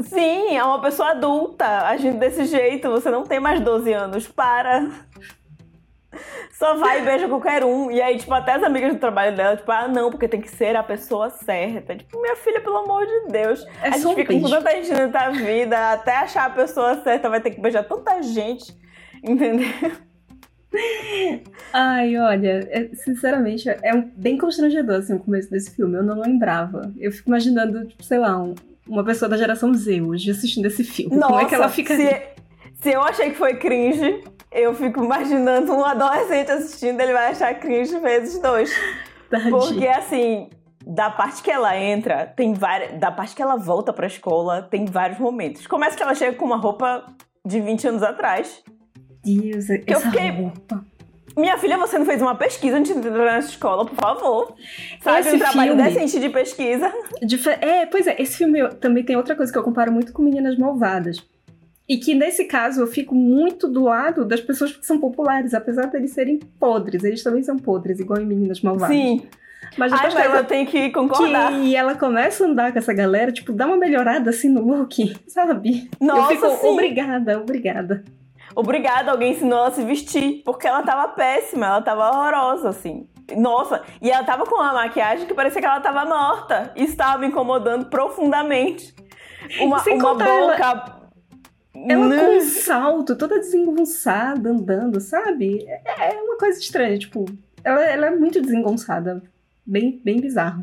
Sim, 0.00 0.56
é 0.56 0.62
uma 0.62 0.80
pessoa 0.80 1.10
adulta 1.10 1.66
agindo 1.86 2.18
desse 2.18 2.44
jeito. 2.44 2.90
Você 2.90 3.10
não 3.10 3.24
tem 3.24 3.40
mais 3.40 3.60
12 3.60 3.92
anos. 3.92 4.28
Para. 4.28 4.88
Só 6.52 6.76
vai 6.76 7.00
e 7.00 7.04
beija 7.04 7.28
qualquer 7.28 7.64
um. 7.64 7.90
E 7.90 8.00
aí, 8.00 8.18
tipo, 8.18 8.32
até 8.32 8.52
as 8.52 8.62
amigas 8.62 8.92
do 8.92 9.00
trabalho 9.00 9.34
dela, 9.34 9.56
tipo, 9.56 9.70
ah, 9.72 9.88
não, 9.88 10.10
porque 10.10 10.28
tem 10.28 10.40
que 10.40 10.50
ser 10.50 10.76
a 10.76 10.82
pessoa 10.82 11.30
certa. 11.30 11.96
Tipo, 11.96 12.20
minha 12.20 12.36
filha, 12.36 12.60
pelo 12.60 12.76
amor 12.76 13.06
de 13.06 13.32
Deus. 13.32 13.66
É 13.82 13.88
a 13.88 13.90
gente 13.98 14.14
fica 14.14 14.32
com 14.32 14.48
tanta 14.48 14.70
gente 14.70 14.92
na 15.10 15.30
vida, 15.30 15.92
até 15.92 16.16
achar 16.16 16.46
a 16.46 16.50
pessoa 16.50 17.02
certa, 17.02 17.30
vai 17.30 17.40
ter 17.40 17.50
que 17.50 17.60
beijar 17.60 17.84
tanta 17.84 18.22
gente. 18.22 18.76
Entendeu? 19.24 19.66
Ai, 21.72 22.16
olha, 22.16 22.68
é, 22.70 22.90
sinceramente, 22.94 23.68
é 23.68 23.94
bem 24.16 24.38
constrangedor 24.38 24.96
assim, 24.96 25.14
o 25.14 25.18
começo 25.18 25.50
desse 25.50 25.74
filme. 25.74 25.96
Eu 25.96 26.02
não 26.02 26.20
lembrava. 26.20 26.92
Eu 26.98 27.10
fico 27.10 27.28
imaginando, 27.28 27.86
tipo, 27.86 28.02
sei 28.02 28.18
lá, 28.18 28.38
um, 28.38 28.54
uma 28.86 29.04
pessoa 29.04 29.28
da 29.28 29.36
geração 29.36 29.72
Z 29.74 30.00
hoje 30.02 30.30
assistindo 30.30 30.66
esse 30.66 30.84
filme. 30.84 31.16
Nossa, 31.16 31.32
Como 31.32 31.40
é 31.40 31.44
que 31.46 31.54
ela 31.54 31.68
fica. 31.68 31.96
Se, 31.96 32.22
se 32.80 32.90
eu 32.90 33.02
achei 33.02 33.30
que 33.30 33.36
foi 33.36 33.56
cringe, 33.56 34.22
eu 34.50 34.74
fico 34.74 35.02
imaginando 35.04 35.72
um 35.72 35.84
adolescente 35.84 36.50
assistindo, 36.50 37.00
ele 37.00 37.12
vai 37.12 37.28
achar 37.28 37.54
cringe 37.58 37.98
vezes 37.98 38.40
dois. 38.40 38.72
Tadinho. 39.30 39.50
Porque 39.50 39.86
assim, 39.86 40.50
da 40.86 41.10
parte 41.10 41.42
que 41.42 41.50
ela 41.50 41.76
entra, 41.76 42.26
tem 42.26 42.52
várias. 42.52 42.98
Da 42.98 43.10
parte 43.10 43.34
que 43.34 43.42
ela 43.42 43.56
volta 43.56 43.92
pra 43.92 44.06
escola, 44.06 44.62
tem 44.62 44.84
vários 44.84 45.18
momentos. 45.18 45.66
Começa 45.66 45.96
que 45.96 46.02
ela 46.02 46.14
chega 46.14 46.36
com 46.36 46.44
uma 46.44 46.56
roupa 46.56 47.06
de 47.44 47.60
20 47.60 47.88
anos 47.88 48.02
atrás. 48.02 48.62
Deus, 49.24 49.70
essa 49.70 49.82
eu 49.86 50.00
fiquei, 50.00 50.30
roupa. 50.30 50.84
Minha 51.36 51.56
filha, 51.58 51.78
você 51.78 51.98
não 51.98 52.06
fez 52.06 52.20
uma 52.20 52.34
pesquisa 52.34 52.76
antes 52.76 52.92
de 52.92 53.08
entrar 53.08 53.24
nessa 53.24 53.48
escola, 53.48 53.86
por 53.86 53.94
favor. 53.94 54.54
Sabe, 55.00 55.20
esse 55.20 55.36
um 55.36 55.38
trabalho 55.38 55.76
filme... 55.76 55.82
decente 55.82 56.20
de 56.20 56.28
pesquisa. 56.28 56.92
É, 57.60 57.86
pois 57.86 58.06
é, 58.06 58.20
esse 58.20 58.36
filme 58.36 58.68
também 58.80 59.02
tem 59.04 59.16
outra 59.16 59.34
coisa 59.34 59.50
que 59.50 59.58
eu 59.58 59.62
comparo 59.62 59.90
muito 59.90 60.12
com 60.12 60.22
Meninas 60.22 60.58
Malvadas. 60.58 61.22
E 61.88 61.96
que 61.96 62.14
nesse 62.14 62.44
caso 62.44 62.80
eu 62.80 62.86
fico 62.86 63.14
muito 63.14 63.68
do 63.68 63.84
lado 63.84 64.24
das 64.24 64.40
pessoas 64.40 64.72
que 64.72 64.86
são 64.86 64.98
populares, 64.98 65.52
apesar 65.52 65.86
de 65.86 65.96
eles 65.96 66.12
serem 66.12 66.38
podres. 66.58 67.02
Eles 67.02 67.22
também 67.22 67.42
são 67.42 67.58
podres, 67.58 67.98
igual 67.98 68.20
em 68.20 68.26
Meninas 68.26 68.60
Malvadas. 68.60 68.96
Sim. 68.96 69.22
Mas 69.76 69.90
depois 69.90 70.14
Ai, 70.14 70.22
mas 70.22 70.30
ela, 70.30 70.40
eu 70.40 70.44
tenho 70.44 70.66
que 70.66 70.90
concordar. 70.90 71.52
Que 71.52 71.74
ela 71.74 71.94
começa 71.94 72.44
a 72.44 72.48
andar 72.48 72.72
com 72.72 72.78
essa 72.78 72.92
galera, 72.92 73.32
tipo, 73.32 73.52
dá 73.52 73.66
uma 73.66 73.76
melhorada 73.76 74.30
assim 74.30 74.48
no 74.48 74.62
look, 74.64 75.14
sabe? 75.26 75.88
Nossa, 76.00 76.34
eu 76.34 76.40
fico, 76.40 76.60
sim. 76.60 76.66
obrigada, 76.68 77.40
obrigada. 77.40 78.04
Obrigada, 78.54 79.10
alguém 79.10 79.32
ensinou 79.32 79.58
ela 79.58 79.68
a 79.68 79.72
se 79.72 79.84
vestir. 79.84 80.42
Porque 80.44 80.66
ela 80.66 80.82
tava 80.82 81.08
péssima, 81.08 81.66
ela 81.66 81.82
tava 81.82 82.10
horrorosa, 82.10 82.68
assim. 82.68 83.08
Nossa, 83.36 83.82
e 84.00 84.10
ela 84.10 84.24
tava 84.24 84.44
com 84.44 84.56
uma 84.56 84.72
maquiagem 84.72 85.26
que 85.26 85.34
parecia 85.34 85.60
que 85.60 85.66
ela 85.66 85.80
tava 85.80 86.04
morta. 86.04 86.72
Isso 86.76 86.96
tava 86.96 87.18
me 87.18 87.28
incomodando 87.28 87.86
profundamente. 87.86 88.94
Uma, 89.60 89.80
Sem 89.80 89.98
uma 89.98 90.14
boca. 90.14 90.26
Ela... 90.26 91.02
Ela 91.88 92.16
com 92.16 92.36
um 92.36 92.40
salto, 92.40 93.16
toda 93.16 93.38
desengonçada, 93.38 94.50
andando, 94.50 95.00
sabe? 95.00 95.64
É, 95.66 96.14
é 96.14 96.22
uma 96.22 96.36
coisa 96.36 96.60
estranha, 96.60 96.98
tipo, 96.98 97.24
ela, 97.64 97.82
ela 97.82 98.06
é 98.06 98.10
muito 98.10 98.40
desengonçada. 98.40 99.22
Bem, 99.64 100.00
bem 100.04 100.20
bizarro. 100.20 100.62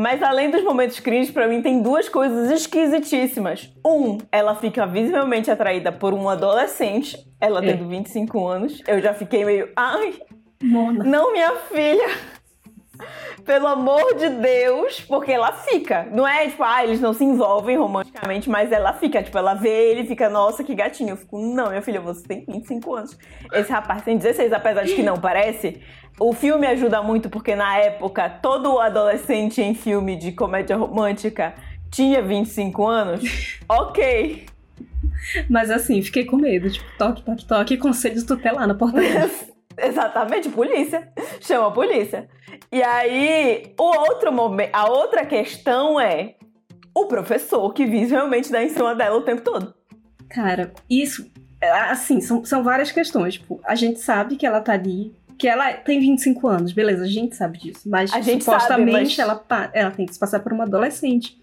Mas 0.00 0.22
além 0.22 0.50
dos 0.50 0.64
momentos 0.64 0.98
cringe, 0.98 1.30
para 1.30 1.46
mim 1.46 1.60
tem 1.60 1.82
duas 1.82 2.08
coisas 2.08 2.50
esquisitíssimas. 2.50 3.70
Um, 3.86 4.16
ela 4.32 4.54
fica 4.54 4.86
visivelmente 4.86 5.50
atraída 5.50 5.92
por 5.92 6.14
um 6.14 6.26
adolescente, 6.26 7.18
ela 7.38 7.62
é. 7.62 7.72
tendo 7.72 7.86
25 7.86 8.48
anos. 8.48 8.82
Eu 8.88 9.02
já 9.02 9.12
fiquei 9.12 9.44
meio, 9.44 9.68
ai, 9.76 10.14
Mona. 10.62 11.04
não 11.04 11.34
minha 11.34 11.54
filha. 11.70 12.08
Pelo 13.44 13.66
amor 13.66 14.14
de 14.14 14.28
Deus, 14.28 15.00
porque 15.00 15.32
ela 15.32 15.52
fica. 15.52 16.06
Não 16.12 16.26
é 16.26 16.48
tipo, 16.48 16.62
ah, 16.62 16.84
eles 16.84 17.00
não 17.00 17.12
se 17.12 17.24
envolvem 17.24 17.76
romanticamente, 17.76 18.48
mas 18.48 18.70
ela 18.72 18.92
fica. 18.92 19.22
Tipo, 19.22 19.38
ela 19.38 19.54
vê 19.54 19.90
ele 19.90 20.02
e 20.02 20.06
fica, 20.06 20.28
nossa, 20.28 20.62
que 20.62 20.74
gatinho. 20.74 21.10
Eu 21.10 21.16
fico, 21.16 21.38
não, 21.38 21.68
minha 21.68 21.82
filha, 21.82 22.00
você 22.00 22.26
tem 22.26 22.44
25 22.46 22.94
anos. 22.94 23.18
Esse 23.52 23.70
rapaz 23.70 24.02
tem 24.02 24.16
16, 24.16 24.52
apesar 24.52 24.84
de 24.84 24.94
que 24.94 25.02
não 25.02 25.16
parece. 25.16 25.80
O 26.18 26.32
filme 26.32 26.66
ajuda 26.66 27.02
muito 27.02 27.30
porque 27.30 27.54
na 27.54 27.78
época 27.78 28.28
todo 28.28 28.78
adolescente 28.78 29.62
em 29.62 29.74
filme 29.74 30.16
de 30.16 30.32
comédia 30.32 30.76
romântica 30.76 31.54
tinha 31.90 32.22
25 32.22 32.86
anos. 32.86 33.58
ok. 33.68 34.46
Mas 35.48 35.70
assim, 35.70 36.02
fiquei 36.02 36.24
com 36.24 36.36
medo. 36.36 36.70
Tipo, 36.70 36.86
toque, 36.98 37.22
toque, 37.22 37.44
toque, 37.46 37.76
conselhos 37.76 38.24
tutelar 38.24 38.66
na 38.66 38.74
porta 38.74 39.00
dela. 39.00 39.30
Exatamente, 39.82 40.48
polícia. 40.48 41.12
Chama 41.40 41.68
a 41.68 41.70
polícia. 41.70 42.28
E 42.70 42.82
aí, 42.82 43.74
o 43.78 43.84
outro 43.84 44.32
momento, 44.32 44.70
a 44.72 44.88
outra 44.90 45.24
questão 45.24 46.00
é 46.00 46.34
o 46.94 47.06
professor 47.06 47.72
que 47.72 47.86
visivelmente 47.86 48.50
dá 48.50 48.62
em 48.62 48.68
cima 48.68 48.94
dela 48.94 49.16
o 49.16 49.22
tempo 49.22 49.42
todo. 49.42 49.74
Cara, 50.28 50.72
isso, 50.88 51.30
assim, 51.88 52.20
são, 52.20 52.44
são 52.44 52.62
várias 52.62 52.92
questões. 52.92 53.34
Tipo, 53.34 53.60
a 53.64 53.74
gente 53.74 54.00
sabe 54.00 54.36
que 54.36 54.46
ela 54.46 54.60
tá 54.60 54.72
ali 54.72 55.14
que 55.40 55.48
ela 55.48 55.72
tem 55.72 55.98
25 55.98 56.46
anos, 56.46 56.72
beleza, 56.72 57.02
a 57.02 57.08
gente 57.08 57.34
sabe 57.34 57.58
disso. 57.58 57.88
Mas 57.88 58.12
a 58.12 58.20
gente 58.20 58.44
supostamente 58.44 59.16
sabe, 59.16 59.30
mas... 59.30 59.48
ela, 59.48 59.70
ela 59.72 59.90
tem 59.90 60.04
que 60.04 60.12
se 60.12 60.20
passar 60.20 60.40
por 60.40 60.52
uma 60.52 60.64
adolescente. 60.64 61.40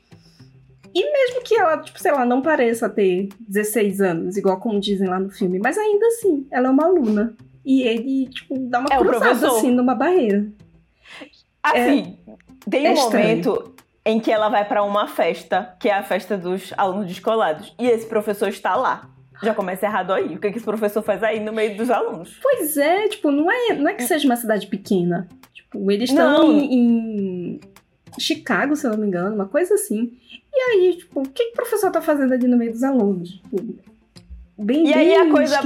E 0.94 1.12
mesmo 1.12 1.44
que 1.44 1.56
ela, 1.56 1.80
tipo, 1.80 2.00
sei 2.00 2.12
lá, 2.12 2.24
não 2.24 2.42
pareça 2.42 2.88
ter 2.88 3.30
16 3.40 4.00
anos, 4.02 4.38
igual 4.38 4.60
como 4.60 4.80
dizem 4.80 5.08
lá 5.08 5.20
no 5.20 5.32
filme, 5.32 5.58
mas 5.58 5.80
ainda 5.80 6.06
assim, 6.08 6.46
ela 6.52 6.68
é 6.68 6.70
uma 6.70 6.86
aluna. 6.86 7.36
E 7.68 7.84
ele, 7.84 8.30
tipo, 8.30 8.58
dá 8.58 8.80
uma 8.80 8.88
é 8.90 8.98
cruzada 8.98 9.48
assim 9.48 9.72
numa 9.72 9.94
barreira. 9.94 10.48
Assim, 11.62 12.18
é, 12.26 12.70
tem 12.70 12.88
um 12.88 12.92
é 12.92 12.96
momento 12.96 13.76
em 14.06 14.22
que 14.22 14.32
ela 14.32 14.48
vai 14.48 14.64
para 14.64 14.82
uma 14.84 15.06
festa, 15.06 15.76
que 15.78 15.90
é 15.90 15.94
a 15.94 16.02
festa 16.02 16.38
dos 16.38 16.74
alunos 16.78 17.08
descolados. 17.08 17.76
E 17.78 17.86
esse 17.86 18.06
professor 18.06 18.48
está 18.48 18.74
lá. 18.78 19.10
Já 19.44 19.54
começa 19.54 19.86
errado 19.86 20.14
aí. 20.14 20.36
O 20.36 20.40
que, 20.40 20.50
que 20.50 20.58
esse 20.58 20.66
professor 20.66 21.04
faz 21.04 21.22
aí 21.22 21.42
no 21.42 21.52
meio 21.52 21.76
dos 21.76 21.90
alunos? 21.92 22.40
Pois 22.42 22.78
é, 22.78 23.10
tipo, 23.10 23.30
não 23.32 23.52
é, 23.52 23.74
não 23.74 23.90
é 23.90 23.96
que 23.96 24.04
seja 24.04 24.26
uma 24.26 24.38
cidade 24.38 24.68
pequena. 24.68 25.28
Tipo, 25.54 25.92
eles 25.92 26.10
estão 26.10 26.50
em, 26.50 26.74
em, 26.74 27.60
Chicago, 28.18 28.78
se 28.78 28.88
eu 28.88 28.92
não 28.92 28.98
me 28.98 29.08
engano, 29.08 29.36
uma 29.36 29.46
coisa 29.46 29.74
assim. 29.74 30.18
E 30.56 30.60
aí, 30.72 30.96
tipo, 31.00 31.20
o 31.20 31.24
que, 31.24 31.44
que 31.44 31.52
o 31.52 31.56
professor 31.56 31.92
tá 31.92 32.02
fazendo 32.02 32.34
ali 32.34 32.48
no 32.48 32.56
meio 32.56 32.72
dos 32.72 32.82
alunos? 32.82 33.32
Tipo, 33.32 33.76
bem, 34.58 34.88
e 34.88 34.94
bem 34.94 34.94
aí 34.94 35.16
a 35.16 35.32
coisa 35.32 35.60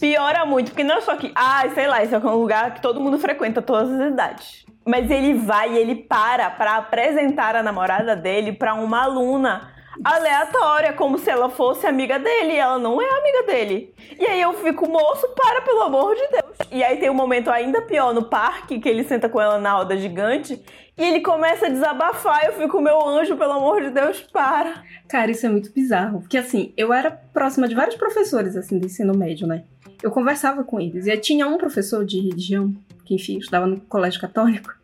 piora 0.00 0.44
muito, 0.44 0.70
porque 0.70 0.84
não 0.84 0.96
é 0.96 1.00
só 1.00 1.16
que, 1.16 1.32
ah, 1.34 1.64
sei 1.74 1.86
lá, 1.86 2.02
isso 2.02 2.14
é 2.14 2.18
um 2.18 2.36
lugar 2.36 2.74
que 2.74 2.82
todo 2.82 3.00
mundo 3.00 3.18
frequenta 3.18 3.60
todas 3.60 3.90
as 3.90 4.12
idades. 4.12 4.66
Mas 4.84 5.10
ele 5.10 5.34
vai 5.34 5.74
e 5.74 5.78
ele 5.78 5.94
para 5.94 6.48
para 6.50 6.76
apresentar 6.76 7.54
a 7.54 7.62
namorada 7.62 8.16
dele 8.16 8.52
para 8.52 8.74
uma 8.74 9.02
aluna 9.02 9.72
aleatória, 10.04 10.92
como 10.92 11.18
se 11.18 11.30
ela 11.30 11.48
fosse 11.48 11.86
amiga 11.86 12.18
dele, 12.18 12.52
e 12.52 12.56
ela 12.56 12.78
não 12.78 13.00
é 13.00 13.08
amiga 13.18 13.42
dele. 13.44 13.94
E 14.18 14.24
aí 14.26 14.40
eu 14.40 14.52
fico, 14.54 14.88
moço, 14.88 15.28
para, 15.34 15.60
pelo 15.62 15.82
amor 15.82 16.14
de 16.14 16.28
Deus. 16.28 16.56
E 16.70 16.82
aí 16.82 16.98
tem 16.98 17.10
um 17.10 17.14
momento 17.14 17.50
ainda 17.50 17.82
pior 17.82 18.14
no 18.14 18.24
parque, 18.24 18.78
que 18.78 18.88
ele 18.88 19.04
senta 19.04 19.28
com 19.28 19.40
ela 19.40 19.58
na 19.58 19.72
roda 19.72 19.96
gigante, 19.96 20.62
e 20.98 21.02
ele 21.02 21.20
começa 21.20 21.66
a 21.66 21.68
desabafar, 21.68 22.44
eu 22.44 22.54
fico, 22.54 22.80
meu 22.80 23.00
anjo, 23.06 23.36
pelo 23.36 23.52
amor 23.52 23.82
de 23.82 23.90
Deus, 23.90 24.20
para. 24.20 24.82
Cara, 25.06 25.30
isso 25.30 25.46
é 25.46 25.48
muito 25.48 25.72
bizarro, 25.72 26.20
porque 26.20 26.36
assim, 26.36 26.72
eu 26.76 26.92
era 26.92 27.10
próxima 27.10 27.68
de 27.68 27.74
vários 27.74 27.96
professores, 27.96 28.56
assim, 28.56 28.78
do 28.78 28.86
ensino 28.86 29.16
médio, 29.16 29.46
né? 29.46 29.62
Eu 30.02 30.10
conversava 30.10 30.64
com 30.64 30.80
eles, 30.80 31.06
e 31.06 31.16
tinha 31.16 31.46
um 31.46 31.56
professor 31.56 32.04
de 32.04 32.20
religião, 32.20 32.74
que 33.04 33.14
enfim, 33.14 33.38
estudava 33.38 33.66
no 33.66 33.80
colégio 33.82 34.20
católico, 34.20 34.76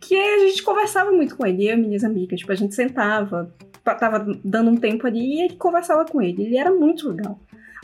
que 0.00 0.16
a 0.16 0.38
gente 0.38 0.62
conversava 0.62 1.10
muito 1.10 1.36
com 1.36 1.46
ele, 1.46 1.68
eu 1.68 1.76
e 1.76 1.80
minhas 1.80 2.04
amigas. 2.04 2.40
Tipo, 2.40 2.52
a 2.52 2.56
gente 2.56 2.74
sentava, 2.74 3.52
tava 3.84 4.26
dando 4.44 4.70
um 4.70 4.76
tempo 4.76 5.06
ali 5.06 5.20
e 5.20 5.42
ele 5.42 5.56
conversava 5.56 6.04
com 6.04 6.20
ele. 6.20 6.42
Ele 6.42 6.56
era 6.56 6.72
muito 6.72 7.08
legal. 7.08 7.38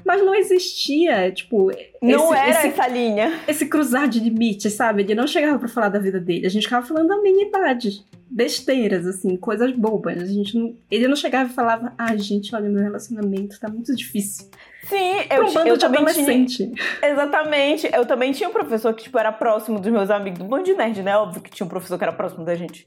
Mas 0.05 0.25
não 0.25 0.35
existia, 0.35 1.31
tipo. 1.33 1.71
Não 2.01 2.33
esse, 2.33 2.43
era 2.43 2.51
esse, 2.51 2.67
essa 2.69 2.89
linha. 2.89 3.41
Esse 3.47 3.67
cruzar 3.67 4.09
de 4.09 4.21
limites, 4.21 4.73
sabe? 4.73 5.03
Ele 5.03 5.15
não 5.15 5.27
chegava 5.27 5.59
para 5.59 5.69
falar 5.69 5.89
da 5.89 5.99
vida 5.99 6.21
dele. 6.21 6.47
A 6.47 6.51
gente 6.51 6.65
ficava 6.65 6.87
falando 6.87 7.13
amenidades, 7.13 8.05
besteiras, 8.31 9.07
assim, 9.07 9.37
coisas 9.37 9.73
bobas. 9.73 10.23
A 10.23 10.27
gente 10.27 10.57
não, 10.57 10.75
ele 10.91 11.09
não 11.09 11.17
chegava 11.17 11.51
e 11.51 11.53
falava, 11.53 11.93
ah, 11.99 12.17
gente, 12.17 12.55
olha, 12.55 12.69
meu 12.69 12.83
relacionamento 12.83 13.59
tá 13.59 13.69
muito 13.69 13.95
difícil. 13.95 14.49
Sim, 14.85 15.27
eu, 15.31 15.45
um 15.45 15.67
eu 15.67 15.79
também 15.79 16.47
tinha. 16.47 16.73
Exatamente. 17.03 17.91
Eu 17.93 18.07
também 18.07 18.33
tinha 18.33 18.49
um 18.49 18.53
professor 18.53 18.95
que, 18.95 19.03
tipo, 19.03 19.19
era 19.19 19.31
próximo 19.31 19.79
dos 19.79 19.93
meus 19.93 20.11
amigos 20.11 20.39
do 20.39 20.47
Band 20.47 20.63
Nerd, 20.63 21.03
né? 21.03 21.17
Óbvio 21.17 21.43
que 21.43 21.51
tinha 21.51 21.67
um 21.67 21.69
professor 21.69 21.99
que 21.99 22.05
era 22.05 22.13
próximo 22.13 22.45
da 22.45 22.55
gente. 22.55 22.87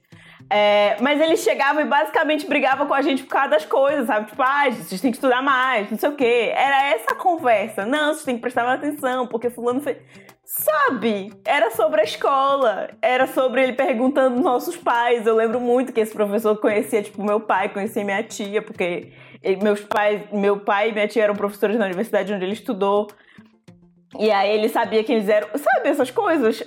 É, 0.49 0.97
mas 0.99 1.19
ele 1.21 1.37
chegava 1.37 1.81
e 1.81 1.85
basicamente 1.85 2.45
brigava 2.45 2.85
com 2.85 2.93
a 2.93 3.01
gente 3.01 3.23
por 3.23 3.29
causa 3.29 3.49
das 3.49 3.65
coisas, 3.65 4.07
sabe? 4.07 4.29
Tipo, 4.29 4.41
ah, 4.41 4.69
vocês 4.69 4.99
têm 4.99 5.11
que 5.11 5.17
estudar 5.17 5.41
mais, 5.41 5.89
não 5.89 5.97
sei 5.97 6.09
o 6.09 6.15
quê. 6.15 6.51
Era 6.53 6.89
essa 6.89 7.11
a 7.11 7.15
conversa. 7.15 7.85
Não, 7.85 8.13
vocês 8.13 8.25
têm 8.25 8.35
que 8.35 8.41
prestar 8.41 8.63
mais 8.63 8.79
atenção, 8.79 9.27
porque 9.27 9.49
fulano 9.49 9.79
fez. 9.81 9.97
Sabe? 10.43 11.31
Era 11.45 11.71
sobre 11.71 12.01
a 12.01 12.03
escola. 12.03 12.89
Era 13.01 13.27
sobre 13.27 13.63
ele 13.63 13.73
perguntando 13.73 14.41
nossos 14.41 14.75
pais. 14.75 15.25
Eu 15.25 15.35
lembro 15.35 15.61
muito 15.61 15.93
que 15.93 16.01
esse 16.01 16.13
professor 16.13 16.57
conhecia, 16.57 17.01
tipo, 17.01 17.23
meu 17.23 17.39
pai, 17.39 17.69
conhecia 17.69 18.03
minha 18.03 18.21
tia, 18.21 18.61
porque 18.61 19.13
meus 19.61 19.79
pais, 19.81 20.21
meu 20.31 20.59
pai 20.59 20.89
e 20.89 20.91
minha 20.91 21.07
tia 21.07 21.23
eram 21.23 21.35
professores 21.35 21.77
na 21.77 21.85
universidade 21.85 22.33
onde 22.33 22.43
ele 22.43 22.53
estudou. 22.53 23.07
E 24.19 24.29
aí 24.29 24.51
ele 24.51 24.67
sabia 24.67 25.03
quem 25.03 25.15
eles 25.15 25.29
eram. 25.29 25.47
Sabe, 25.55 25.87
essas 25.87 26.11
coisas. 26.11 26.61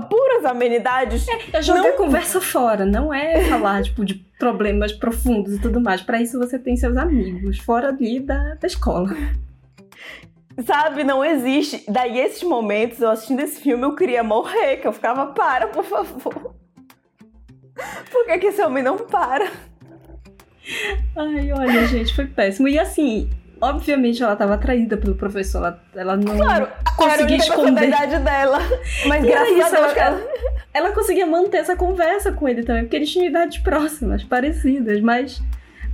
Puras 0.00 0.44
amenidades. 0.44 1.26
É, 1.28 1.58
é 1.58 1.62
jogar 1.62 1.90
não... 1.90 1.96
conversa 1.96 2.40
fora, 2.40 2.84
não 2.84 3.12
é 3.12 3.44
falar, 3.48 3.82
tipo, 3.82 4.04
de 4.04 4.14
problemas 4.38 4.92
profundos 4.92 5.54
e 5.54 5.60
tudo 5.60 5.80
mais. 5.80 6.00
Para 6.00 6.20
isso 6.20 6.38
você 6.38 6.58
tem 6.58 6.76
seus 6.76 6.96
amigos, 6.96 7.58
fora 7.58 7.88
ali 7.88 8.20
da, 8.20 8.54
da 8.54 8.66
escola. 8.66 9.10
Sabe, 10.64 11.04
não 11.04 11.24
existe. 11.24 11.84
Daí, 11.88 12.18
esses 12.18 12.42
momentos, 12.42 13.00
eu 13.00 13.10
assistindo 13.10 13.40
esse 13.40 13.60
filme, 13.60 13.84
eu 13.84 13.94
queria 13.94 14.22
morrer, 14.22 14.78
que 14.78 14.86
eu 14.86 14.92
ficava, 14.92 15.26
para, 15.26 15.68
por 15.68 15.84
favor. 15.84 16.54
Por 18.10 18.24
que, 18.24 18.38
que 18.38 18.46
esse 18.46 18.62
homem 18.62 18.82
não 18.82 18.96
para? 18.96 19.50
Ai, 21.14 21.52
olha, 21.52 21.86
gente, 21.86 22.14
foi 22.14 22.26
péssimo. 22.26 22.68
E 22.68 22.78
assim, 22.78 23.28
obviamente 23.60 24.22
ela 24.22 24.32
estava 24.32 24.54
atraída 24.54 24.96
pelo 24.96 25.14
professor, 25.14 25.58
ela, 25.58 25.82
ela 25.94 26.16
não 26.16 26.36
claro, 26.36 26.68
conseguia 26.96 27.36
esconder 27.36 27.84
a 27.84 27.86
idade 27.86 28.18
dela. 28.24 28.58
Mas 29.06 29.24
e 29.24 29.26
graças 29.26 29.56
isso, 29.56 29.76
a 29.76 29.80
Deus 29.80 29.96
ela, 29.96 30.22
ela 30.74 30.92
conseguia 30.92 31.26
manter 31.26 31.58
essa 31.58 31.76
conversa 31.76 32.32
com 32.32 32.48
ele 32.48 32.62
também, 32.62 32.82
porque 32.82 32.96
eles 32.96 33.10
tinham 33.10 33.26
idades 33.26 33.58
próximas, 33.58 34.22
parecidas, 34.24 35.00
mas 35.00 35.42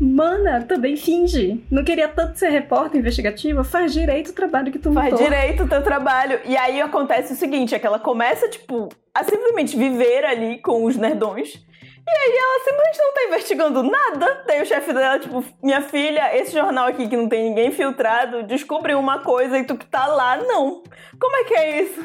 Mana, 0.01 0.63
também 0.63 0.97
finge. 0.97 1.63
Não 1.71 1.85
queria 1.85 2.09
tanto 2.09 2.37
ser 2.37 2.49
repórter 2.49 3.01
investigativa? 3.01 3.63
Faz 3.63 3.93
direito 3.93 4.31
o 4.31 4.33
trabalho 4.33 4.73
que 4.73 4.79
tu 4.79 4.93
Faz 4.93 5.17
direito 5.17 5.63
o 5.63 5.69
teu 5.69 5.81
trabalho. 5.81 6.41
E 6.45 6.57
aí 6.57 6.81
acontece 6.81 7.33
o 7.33 7.37
seguinte, 7.37 7.73
é 7.73 7.79
que 7.79 7.87
ela 7.87 8.01
começa, 8.01 8.49
tipo, 8.49 8.89
a 9.15 9.23
simplesmente 9.23 9.77
viver 9.77 10.25
ali 10.25 10.59
com 10.59 10.85
os 10.85 10.97
nerdões. 10.97 11.65
E 12.07 12.11
aí 12.11 12.37
ela 12.37 12.65
simplesmente 12.65 12.99
não 12.99 13.15
tá 13.15 13.25
investigando 13.29 13.83
nada. 13.83 14.43
Daí 14.47 14.61
o 14.61 14.67
chefe 14.67 14.93
dela, 14.93 15.19
tipo, 15.19 15.45
minha 15.63 15.81
filha, 15.81 16.37
esse 16.37 16.53
jornal 16.53 16.89
aqui 16.89 17.09
que 17.09 17.17
não 17.17 17.29
tem 17.29 17.45
ninguém 17.45 17.71
filtrado, 17.71 18.43
descobriu 18.43 18.99
uma 18.99 19.21
coisa 19.21 19.59
e 19.59 19.65
tu 19.65 19.77
que 19.77 19.87
tá 19.87 20.07
lá, 20.07 20.37
não. 20.37 20.83
Como 21.19 21.37
é 21.37 21.45
que 21.45 21.55
é 21.55 21.83
isso? 21.83 22.05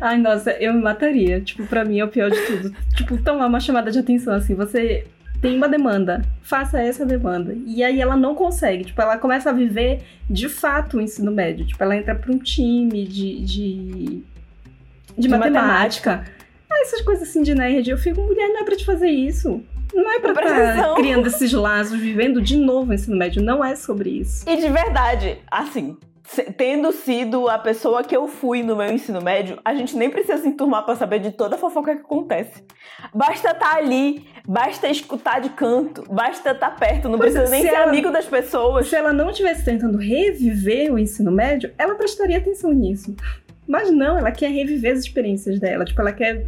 Ai, 0.00 0.16
nossa, 0.16 0.52
eu 0.52 0.72
me 0.72 0.82
mataria. 0.82 1.40
Tipo, 1.40 1.66
pra 1.66 1.84
mim 1.84 1.98
é 1.98 2.04
o 2.04 2.08
pior 2.08 2.30
de 2.30 2.40
tudo. 2.46 2.74
Tipo, 2.96 3.22
tomar 3.22 3.46
uma 3.46 3.60
chamada 3.60 3.90
de 3.90 3.98
atenção, 3.98 4.34
assim, 4.34 4.54
você 4.54 5.06
tem 5.40 5.56
uma 5.56 5.68
demanda, 5.68 6.22
faça 6.42 6.80
essa 6.80 7.06
demanda. 7.06 7.54
E 7.66 7.84
aí 7.84 8.00
ela 8.00 8.16
não 8.16 8.34
consegue, 8.34 8.84
tipo, 8.84 9.00
ela 9.00 9.16
começa 9.18 9.50
a 9.50 9.52
viver 9.52 10.02
de 10.28 10.48
fato 10.48 10.96
o 10.96 11.00
ensino 11.00 11.30
médio. 11.30 11.66
Tipo, 11.66 11.82
ela 11.84 11.96
entra 11.96 12.14
pra 12.14 12.32
um 12.32 12.38
time 12.38 13.06
de, 13.06 13.40
de, 13.44 14.22
de, 15.16 15.28
matemática. 15.28 16.10
matemática 16.10 16.37
essas 16.82 17.00
coisas 17.00 17.28
assim 17.28 17.42
de 17.42 17.54
nerd, 17.54 17.88
eu 17.88 17.98
fico, 17.98 18.20
mulher, 18.20 18.48
não 18.48 18.60
é 18.60 18.64
pra 18.64 18.76
te 18.76 18.84
fazer 18.84 19.08
isso. 19.08 19.62
Não 19.94 20.12
é 20.12 20.20
pra 20.20 20.32
estar 20.32 20.76
tá 20.76 20.94
criando 20.94 21.26
esses 21.26 21.52
laços, 21.52 21.98
vivendo 21.98 22.42
de 22.42 22.56
novo 22.56 22.90
o 22.90 22.94
ensino 22.94 23.16
médio. 23.16 23.42
Não 23.42 23.64
é 23.64 23.74
sobre 23.74 24.10
isso. 24.10 24.48
E 24.48 24.56
de 24.56 24.68
verdade, 24.68 25.38
assim, 25.50 25.96
tendo 26.56 26.92
sido 26.92 27.48
a 27.48 27.58
pessoa 27.58 28.04
que 28.04 28.14
eu 28.14 28.28
fui 28.28 28.62
no 28.62 28.76
meu 28.76 28.92
ensino 28.92 29.20
médio, 29.20 29.58
a 29.64 29.74
gente 29.74 29.96
nem 29.96 30.10
precisa 30.10 30.38
se 30.38 30.48
enturmar 30.48 30.84
pra 30.84 30.94
saber 30.94 31.20
de 31.20 31.32
toda 31.32 31.56
a 31.56 31.58
fofoca 31.58 31.94
que 31.94 32.02
acontece. 32.02 32.62
Basta 33.14 33.48
estar 33.48 33.54
tá 33.54 33.76
ali, 33.76 34.26
basta 34.46 34.88
escutar 34.88 35.40
de 35.40 35.48
canto, 35.50 36.04
basta 36.10 36.50
estar 36.50 36.54
tá 36.54 36.70
perto, 36.70 37.08
não 37.08 37.18
pois 37.18 37.32
precisa 37.32 37.50
nem 37.50 37.62
ser 37.62 37.68
ela, 37.68 37.86
amigo 37.86 38.10
das 38.10 38.26
pessoas. 38.26 38.88
Se 38.88 38.96
ela 38.96 39.12
não 39.12 39.30
estivesse 39.30 39.64
tentando 39.64 39.96
reviver 39.96 40.92
o 40.92 40.98
ensino 40.98 41.32
médio, 41.32 41.72
ela 41.78 41.94
prestaria 41.94 42.38
atenção 42.38 42.72
nisso. 42.72 43.16
Mas 43.68 43.90
não, 43.90 44.16
ela 44.18 44.32
quer 44.32 44.50
reviver 44.50 44.94
as 44.94 45.00
experiências 45.00 45.60
dela. 45.60 45.84
Tipo, 45.84 46.00
ela 46.00 46.12
quer, 46.12 46.42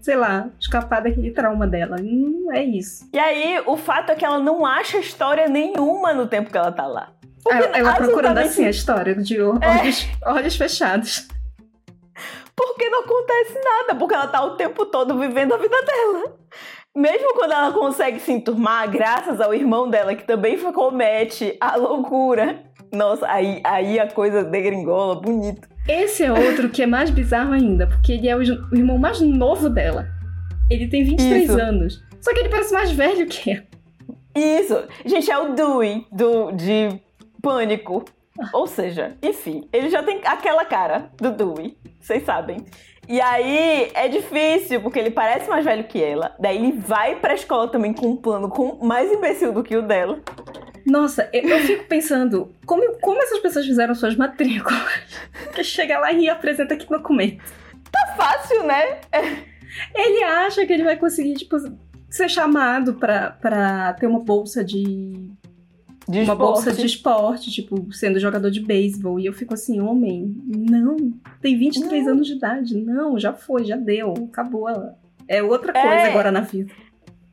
sei 0.00 0.16
lá, 0.16 0.48
escapar 0.58 1.00
daquele 1.00 1.30
trauma 1.30 1.64
dela. 1.64 1.96
Não 2.02 2.52
é 2.52 2.64
isso. 2.64 3.08
E 3.12 3.18
aí, 3.18 3.62
o 3.64 3.76
fato 3.76 4.10
é 4.10 4.16
que 4.16 4.24
ela 4.24 4.40
não 4.40 4.66
acha 4.66 4.98
história 4.98 5.46
nenhuma 5.46 6.12
no 6.12 6.26
tempo 6.26 6.50
que 6.50 6.58
ela 6.58 6.72
tá 6.72 6.86
lá. 6.86 7.12
Porque 7.42 7.62
ela, 7.62 7.78
ela 7.78 7.94
procurando 7.94 8.38
assim 8.38 8.64
a 8.64 8.70
história 8.70 9.14
de 9.14 9.40
olhos, 9.40 10.08
é. 10.24 10.28
olhos 10.28 10.56
fechados. 10.56 11.28
Porque 12.56 12.88
não 12.88 13.00
acontece 13.00 13.54
nada, 13.62 13.94
porque 13.94 14.14
ela 14.14 14.26
tá 14.26 14.42
o 14.42 14.56
tempo 14.56 14.86
todo 14.86 15.16
vivendo 15.18 15.54
a 15.54 15.58
vida 15.58 15.76
dela. 15.82 16.36
Mesmo 16.96 17.34
quando 17.34 17.52
ela 17.52 17.70
consegue 17.72 18.18
se 18.18 18.32
enturmar, 18.32 18.90
graças 18.90 19.40
ao 19.40 19.54
irmão 19.54 19.88
dela, 19.88 20.16
que 20.16 20.24
também 20.24 20.58
comete 20.72 21.56
a 21.60 21.76
loucura. 21.76 22.64
Nossa, 22.96 23.28
aí, 23.28 23.60
aí 23.62 23.98
a 23.98 24.10
coisa 24.10 24.42
degringola, 24.42 25.20
bonito. 25.20 25.68
Esse 25.86 26.24
é 26.24 26.32
outro 26.32 26.70
que 26.70 26.82
é 26.82 26.86
mais 26.86 27.10
bizarro 27.10 27.52
ainda, 27.52 27.86
porque 27.86 28.12
ele 28.12 28.26
é 28.26 28.34
o, 28.34 28.42
irmão 28.42 28.96
mais 28.96 29.20
novo 29.20 29.68
dela. 29.68 30.08
Ele 30.70 30.88
tem 30.88 31.04
23 31.04 31.44
Isso. 31.44 31.60
anos. 31.60 32.02
Só 32.20 32.32
que 32.32 32.40
ele 32.40 32.48
parece 32.48 32.72
mais 32.72 32.90
velho 32.90 33.26
que 33.26 33.50
ela. 33.52 33.64
Isso. 34.34 34.82
Gente, 35.04 35.30
é 35.30 35.38
o 35.38 35.52
Dewey 35.54 36.06
do, 36.10 36.50
de 36.52 36.88
Pânico. 37.42 38.04
Ou 38.52 38.66
seja, 38.66 39.16
enfim, 39.22 39.68
ele 39.72 39.88
já 39.88 40.02
tem 40.02 40.20
aquela 40.24 40.64
cara 40.64 41.10
do 41.18 41.30
Dewey. 41.30 41.76
Vocês 42.00 42.24
sabem. 42.24 42.64
E 43.08 43.20
aí 43.20 43.90
é 43.94 44.08
difícil, 44.08 44.80
porque 44.80 44.98
ele 44.98 45.10
parece 45.10 45.48
mais 45.48 45.64
velho 45.64 45.84
que 45.84 46.02
ela. 46.02 46.34
Daí 46.40 46.56
ele 46.56 46.72
vai 46.72 47.16
pra 47.16 47.34
escola 47.34 47.68
também 47.68 47.92
com 47.92 48.08
um 48.08 48.16
plano 48.16 48.48
com 48.48 48.84
mais 48.84 49.10
imbecil 49.12 49.52
do 49.52 49.62
que 49.62 49.76
o 49.76 49.82
dela. 49.82 50.20
Nossa, 50.86 51.28
eu, 51.32 51.42
eu 51.42 51.58
fico 51.60 51.84
pensando, 51.84 52.54
como, 52.64 52.96
como 53.00 53.20
essas 53.20 53.40
pessoas 53.40 53.66
fizeram 53.66 53.94
suas 53.94 54.14
matrículas? 54.14 54.80
Que 55.52 55.64
chega 55.64 55.98
lá 55.98 56.12
e 56.12 56.28
apresenta 56.28 56.74
aqui 56.74 56.86
documento. 56.86 57.42
Tá 57.90 58.14
fácil, 58.14 58.64
né? 58.64 59.00
Ele 59.94 60.22
acha 60.22 60.66
que 60.66 60.72
ele 60.72 60.84
vai 60.84 60.96
conseguir, 60.98 61.34
tipo, 61.34 61.56
ser 62.10 62.28
chamado 62.28 62.94
pra, 62.94 63.30
pra 63.30 63.94
ter 63.94 64.06
uma 64.06 64.20
bolsa 64.20 64.62
de. 64.62 65.30
de 66.06 66.18
uma 66.18 66.20
esporte. 66.20 66.38
bolsa 66.38 66.72
de 66.72 66.86
esporte, 66.86 67.50
tipo, 67.50 67.92
sendo 67.92 68.20
jogador 68.20 68.50
de 68.50 68.60
beisebol. 68.60 69.18
E 69.18 69.24
eu 69.24 69.32
fico 69.32 69.54
assim, 69.54 69.80
homem, 69.80 70.36
não, 70.46 70.96
tem 71.40 71.58
23 71.58 72.04
não. 72.04 72.12
anos 72.12 72.26
de 72.26 72.34
idade. 72.34 72.76
Não, 72.82 73.18
já 73.18 73.32
foi, 73.32 73.64
já 73.64 73.76
deu, 73.76 74.12
acabou. 74.30 74.68
É 75.26 75.42
outra 75.42 75.72
coisa 75.72 75.88
é... 75.88 76.10
agora 76.10 76.30
na 76.30 76.40
vida. 76.42 76.72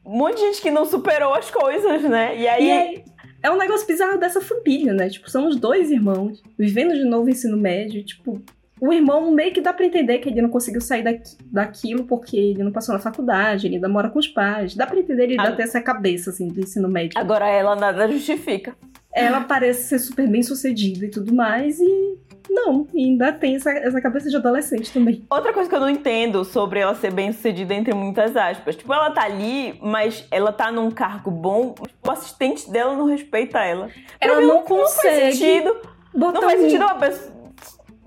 Um 0.06 0.18
monte 0.18 0.36
de 0.36 0.42
gente 0.42 0.62
que 0.62 0.72
não 0.72 0.86
superou 0.86 1.34
as 1.34 1.52
coisas, 1.52 2.04
né? 2.04 2.38
E 2.38 2.48
aí. 2.48 2.66
E 2.66 2.72
aí 2.72 3.13
é 3.44 3.52
um 3.52 3.58
negócio 3.58 3.86
bizarro 3.86 4.18
dessa 4.18 4.40
família, 4.40 4.94
né? 4.94 5.10
Tipo, 5.10 5.30
são 5.30 5.48
os 5.48 5.58
dois 5.58 5.92
irmãos 5.92 6.42
vivendo 6.58 6.94
de 6.94 7.04
novo 7.04 7.26
o 7.26 7.30
ensino 7.30 7.58
médio. 7.58 8.02
Tipo, 8.02 8.42
o 8.80 8.94
irmão 8.94 9.32
meio 9.32 9.54
que 9.54 9.60
dá 9.60 9.74
pra 9.74 9.86
entender 9.86 10.20
que 10.20 10.30
ele 10.30 10.42
não 10.42 10.50
conseguiu 10.50 10.80
sair 10.80 11.04
daqui, 11.04 11.36
daquilo 11.52 12.06
porque 12.06 12.38
ele 12.38 12.64
não 12.64 12.72
passou 12.72 12.94
na 12.94 13.02
faculdade, 13.02 13.68
ele 13.68 13.76
ainda 13.76 13.90
mora 13.90 14.10
com 14.10 14.18
os 14.18 14.30
pais. 14.30 14.76
Dá 14.76 14.88
pra 14.88 14.98
entender 14.98 15.24
ele 15.24 15.36
ah. 15.38 15.52
ter 15.52 15.64
essa 15.64 15.82
cabeça, 15.82 16.30
assim, 16.30 16.48
do 16.48 16.62
ensino 16.62 16.88
médio. 16.88 17.20
Agora 17.20 17.48
ela 17.48 17.76
nada 17.76 18.08
justifica. 18.08 18.74
Ela 19.14 19.42
parece 19.42 19.90
ser 19.90 20.00
super 20.00 20.28
bem 20.28 20.42
sucedida 20.42 21.06
e 21.06 21.10
tudo 21.10 21.36
mais, 21.36 21.80
e 21.80 22.18
Não, 22.50 22.88
ainda 22.94 23.32
tem 23.32 23.56
essa, 23.56 23.72
essa 23.72 24.02
cabeça 24.02 24.30
de 24.30 24.36
adolescente 24.36 24.92
também. 24.92 25.26
Outra 25.30 25.54
coisa 25.54 25.70
que 25.70 25.76
eu 25.76 25.80
não 25.80 25.90
entendo 25.90 26.44
sobre 26.44 26.80
ela 26.80 26.94
ser 26.96 27.12
bem 27.12 27.32
sucedida, 27.32 27.74
entre 27.74 27.94
muitas 27.94 28.36
aspas. 28.36 28.76
Tipo, 28.76 28.94
ela 28.94 29.12
tá 29.12 29.24
ali, 29.24 29.80
mas 29.82 30.26
ela 30.30 30.52
tá 30.52 30.72
num 30.72 30.92
cargo 30.92 31.32
bom. 31.32 31.74
O 32.06 32.12
assistente 32.12 32.70
dela 32.70 32.96
não 32.96 33.06
respeita 33.06 33.60
ela. 33.60 33.90
Ela 34.20 34.42
não, 34.42 34.48
não 34.48 34.64
consegue. 34.64 34.84
Não 34.84 35.22
faz 35.22 35.36
sentido. 35.36 35.82
Não 36.14 36.42
faz 36.42 36.60
sentido 36.62 36.84
uma 36.84 36.96
pessoa. 36.96 37.34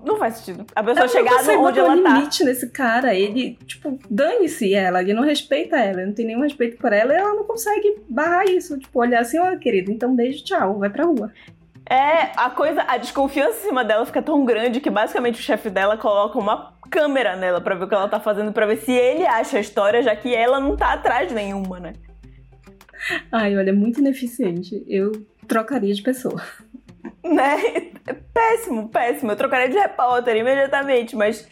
Não 0.05 0.17
faz 0.17 0.35
sentido. 0.35 0.65
A 0.75 0.83
pessoa 0.83 1.07
chegar 1.07 1.59
onde 1.59 1.79
ela 1.79 2.01
tá. 2.01 2.13
limite 2.13 2.43
nesse 2.43 2.69
cara. 2.69 3.13
Ele, 3.13 3.57
tipo, 3.65 3.99
dane-se 4.09 4.73
ela. 4.73 5.01
Ele 5.01 5.13
não 5.13 5.23
respeita 5.23 5.75
ela. 5.75 6.05
Não 6.05 6.13
tem 6.13 6.25
nenhum 6.25 6.41
respeito 6.41 6.77
por 6.77 6.93
ela. 6.93 7.13
E 7.13 7.17
ela 7.17 7.33
não 7.33 7.43
consegue 7.43 8.01
barrar 8.07 8.45
isso. 8.45 8.77
Tipo, 8.77 8.99
olhar 8.99 9.21
assim, 9.21 9.39
ó, 9.39 9.51
oh, 9.51 9.59
querido, 9.59 9.91
então 9.91 10.15
beijo, 10.15 10.43
tchau. 10.43 10.79
Vai 10.79 10.89
pra 10.89 11.05
rua. 11.05 11.33
É, 11.89 12.31
a 12.35 12.49
coisa, 12.49 12.83
a 12.85 12.97
desconfiança 12.97 13.59
em 13.59 13.69
cima 13.69 13.83
dela 13.83 14.05
fica 14.05 14.21
tão 14.21 14.43
grande 14.43 14.81
que 14.81 14.89
basicamente 14.89 15.39
o 15.39 15.43
chefe 15.43 15.69
dela 15.69 15.97
coloca 15.97 16.37
uma 16.37 16.73
câmera 16.89 17.35
nela 17.35 17.61
para 17.61 17.75
ver 17.75 17.85
o 17.85 17.87
que 17.87 17.95
ela 17.95 18.09
tá 18.09 18.19
fazendo, 18.19 18.51
para 18.51 18.65
ver 18.65 18.77
se 18.77 18.91
ele 18.91 19.25
acha 19.25 19.57
a 19.57 19.61
história, 19.61 20.03
já 20.03 20.13
que 20.15 20.35
ela 20.35 20.59
não 20.59 20.75
tá 20.75 20.93
atrás 20.93 21.31
nenhuma, 21.31 21.79
né? 21.79 21.93
Ai, 23.31 23.57
olha, 23.57 23.69
é 23.69 23.73
muito 23.73 23.99
ineficiente. 23.99 24.83
Eu 24.87 25.11
trocaria 25.47 25.93
de 25.93 26.01
pessoa. 26.01 26.41
Né? 27.23 27.91
Péssimo, 28.33 28.89
péssimo. 28.89 29.31
Eu 29.31 29.35
trocaria 29.35 29.69
de 29.69 29.77
repórter 29.77 30.35
imediatamente, 30.35 31.15
mas 31.15 31.47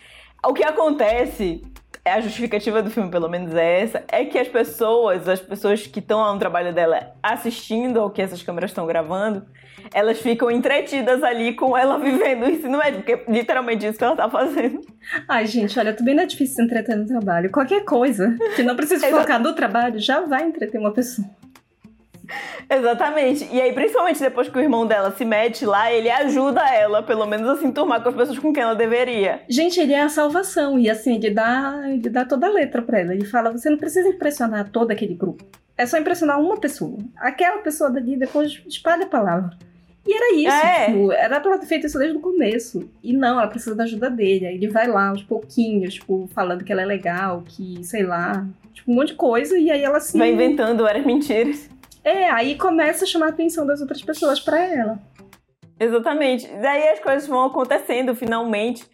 o 0.46 0.54
que 0.54 0.64
acontece 0.64 1.62
é 2.04 2.14
a 2.14 2.22
justificativa 2.22 2.82
do 2.82 2.90
filme, 2.90 3.10
pelo 3.10 3.28
menos 3.28 3.54
é 3.56 3.82
essa, 3.82 4.04
é 4.08 4.26
que 4.26 4.38
as 4.38 4.48
pessoas, 4.48 5.28
as 5.28 5.40
pessoas 5.40 5.88
que 5.88 6.00
estão 6.00 6.22
lá 6.22 6.34
no 6.34 6.40
trabalho 6.40 6.74
dela 6.74 7.14
assistindo 7.22 8.00
ao 8.00 8.10
que 8.10 8.22
essas 8.22 8.44
câmeras 8.44 8.72
estão 8.72 8.86
gravando, 8.86 9.46
elas 9.94 10.20
ficam 10.20 10.50
entretidas 10.52 11.24
ali 11.24 11.54
com 11.54 11.78
ela 11.78 11.98
vivendo 11.98 12.44
o 12.44 12.50
ensino 12.50 12.78
médio, 12.78 13.02
porque 13.02 13.14
é 13.14 13.26
literalmente 13.28 13.86
isso 13.86 13.98
que 13.98 14.04
ela 14.04 14.16
tá 14.16 14.30
fazendo. 14.30 14.82
Ai, 15.28 15.46
gente, 15.46 15.78
olha, 15.80 15.94
também 15.94 16.16
não 16.16 16.24
é 16.24 16.26
difícil 16.26 16.56
se 16.56 16.64
entreter 16.64 16.96
no 16.96 17.06
trabalho. 17.06 17.52
Qualquer 17.52 17.84
coisa 17.84 18.36
que 18.56 18.64
não 18.64 18.76
precisa 18.76 19.08
focar 19.10 19.42
no 19.42 19.54
trabalho 19.54 20.00
já 20.00 20.22
vai 20.22 20.44
entreter 20.44 20.80
uma 20.80 20.92
pessoa. 20.92 21.28
Exatamente. 22.70 23.48
E 23.52 23.62
aí, 23.62 23.74
principalmente 23.74 24.20
depois 24.20 24.50
que 24.50 24.58
o 24.58 24.62
irmão 24.62 24.86
dela 24.86 25.12
se 25.12 25.24
mete 25.24 25.66
lá, 25.66 25.92
ele 25.92 26.10
ajuda 26.10 26.62
ela, 26.62 27.04
pelo 27.04 27.26
menos 27.26 27.48
assim, 27.48 27.72
turmar 27.72 28.02
com 28.02 28.10
as 28.10 28.16
pessoas 28.16 28.40
com 28.40 28.52
quem 28.52 28.64
ela 28.64 28.76
deveria. 28.76 29.42
Gente, 29.48 29.80
ele 29.80 29.94
é 29.94 30.02
a 30.02 30.10
salvação. 30.10 30.80
E 30.80 30.90
assim, 30.90 31.16
ele 31.16 31.30
dá, 31.30 31.84
ele 31.86 32.10
dá 32.10 32.26
toda 32.26 32.48
a 32.48 32.52
letra 32.52 32.82
pra 32.82 33.00
ela. 33.00 33.14
Ele 33.14 33.26
fala: 33.26 33.52
você 33.52 33.70
não 33.70 33.78
precisa 33.78 34.10
impressionar 34.10 34.70
todo 34.70 34.92
aquele 34.92 35.14
grupo. 35.14 35.46
É 35.78 35.86
só 35.86 35.98
impressionar 35.98 36.40
uma 36.40 36.58
pessoa. 36.58 36.98
Aquela 37.18 37.58
pessoa 37.58 37.90
dali 37.90 38.18
depois 38.18 38.62
espalha 38.68 39.06
a 39.06 39.10
palavra. 39.10 39.58
E 40.08 40.14
era 40.14 40.36
isso, 40.36 40.68
é. 40.68 40.86
tipo, 40.86 41.12
era 41.12 41.40
pra 41.40 41.52
ela 41.52 41.60
ter 41.60 41.66
feito 41.66 41.88
isso 41.88 41.98
desde 41.98 42.18
o 42.18 42.22
começo. 42.22 42.88
E 43.02 43.12
não, 43.12 43.40
ela 43.40 43.48
precisa 43.48 43.76
da 43.76 43.84
ajuda 43.84 44.10
dele. 44.10 44.46
Aí 44.46 44.56
ele 44.56 44.68
vai 44.68 44.88
lá 44.88 45.10
aos 45.10 45.24
pouquinhos, 45.24 45.96
tipo, 45.96 46.30
falando 46.34 46.64
que 46.64 46.72
ela 46.72 46.84
é 46.84 46.86
legal, 46.86 47.44
que, 47.44 47.84
sei 47.84 48.04
lá, 48.04 48.46
tipo, 48.72 48.92
um 48.92 48.96
monte 48.96 49.10
de 49.10 49.16
coisa, 49.16 49.58
e 49.58 49.72
aí 49.72 49.82
ela 49.82 50.00
se. 50.00 50.18
Vai 50.18 50.32
inventando 50.32 50.84
várias 50.84 51.06
mentiras. 51.06 51.70
É, 52.04 52.30
aí 52.30 52.56
começa 52.56 53.04
a 53.04 53.08
chamar 53.08 53.28
a 53.28 53.30
atenção 53.30 53.66
das 53.66 53.82
outras 53.82 54.02
pessoas 54.04 54.40
para 54.40 54.60
ela. 54.64 55.00
Exatamente. 55.80 56.48
Daí 56.62 56.90
as 56.90 57.00
coisas 57.00 57.28
vão 57.28 57.46
acontecendo 57.46 58.14
finalmente. 58.14 58.86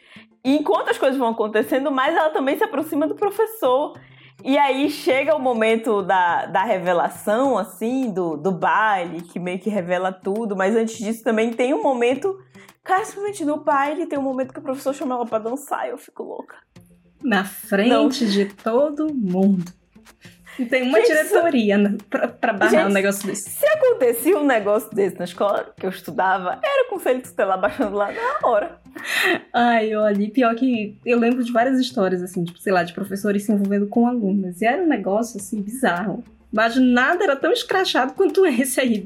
E 0.44 0.56
enquanto 0.56 0.89
as 0.89 0.98
coisas 0.98 1.20
vão 1.20 1.30
acontecendo, 1.30 1.91
mais 1.91 2.15
ela 2.15 2.30
também 2.30 2.58
se 2.58 2.63
aproxima 2.63 3.06
do 3.08 3.15
professor. 3.15 3.94
E 4.43 4.57
aí 4.57 4.89
chega 4.89 5.36
o 5.36 5.39
momento 5.39 6.01
da, 6.01 6.45
da 6.45 6.63
revelação, 6.63 7.57
assim, 7.57 8.12
do, 8.12 8.38
do 8.38 8.51
baile, 8.51 9.21
que 9.21 9.39
meio 9.39 9.60
que 9.60 9.69
revela 9.69 10.12
tudo, 10.12 10.55
mas 10.55 10.75
antes 10.75 10.98
disso 10.98 11.24
também 11.24 11.51
tem 11.53 11.74
um 11.74 11.83
momento. 11.83 12.38
Cara, 12.83 13.05
simplesmente 13.05 13.45
no 13.45 13.57
baile 13.57 14.07
tem 14.07 14.17
um 14.17 14.24
momento 14.24 14.53
que 14.53 14.60
o 14.60 14.63
professor 14.63 14.93
chama 14.93 15.15
ela 15.15 15.25
pra 15.25 15.39
dançar 15.39 15.88
e 15.88 15.91
eu 15.91 15.98
fico 15.98 16.24
louca. 16.24 16.55
Na 17.21 17.43
frente 17.43 17.89
Não. 17.89 18.07
de 18.10 18.45
todo 18.45 19.13
mundo. 19.13 19.71
E 20.60 20.65
tem 20.65 20.84
uma 20.84 21.00
Gente, 21.00 21.08
diretoria 21.08 21.77
né, 21.77 21.98
pra, 22.10 22.27
pra 22.27 22.53
barrar 22.53 22.72
Gente, 22.72 22.86
um 22.86 22.93
negócio 22.93 23.25
desse. 23.25 23.50
Se 23.50 23.65
acontecia 23.65 24.38
um 24.38 24.46
negócio 24.46 24.89
desse 24.93 25.17
na 25.17 25.25
escola 25.25 25.74
que 25.77 25.86
eu 25.86 25.89
estudava, 25.89 26.60
era 26.63 26.88
o 26.88 26.89
conselho 26.89 27.22
tutelar 27.22 27.60
baixando 27.60 27.96
lá 27.96 28.12
na 28.12 28.48
hora. 28.48 28.79
Ai, 29.53 29.96
olha, 29.96 30.22
e 30.22 30.29
pior 30.29 30.53
que 30.55 31.00
eu 31.05 31.17
lembro 31.17 31.43
de 31.43 31.51
várias 31.51 31.79
histórias, 31.79 32.22
assim, 32.22 32.43
tipo, 32.43 32.60
sei 32.60 32.74
lá, 32.74 32.84
de 32.84 32.93
professores 32.93 33.43
se 33.43 33.51
envolvendo 33.51 33.88
com 33.88 34.08
alunos. 34.08 34.62
E 34.62 34.65
era 34.65 34.81
um 34.81 34.88
negócio, 34.88 35.39
assim, 35.39 35.62
bizarro. 35.62 36.23
Mas 36.52 36.75
nada 36.75 37.23
era 37.23 37.36
tão 37.36 37.52
escrachado 37.52 38.13
quanto 38.13 38.45
esse 38.45 38.80
aí. 38.80 39.04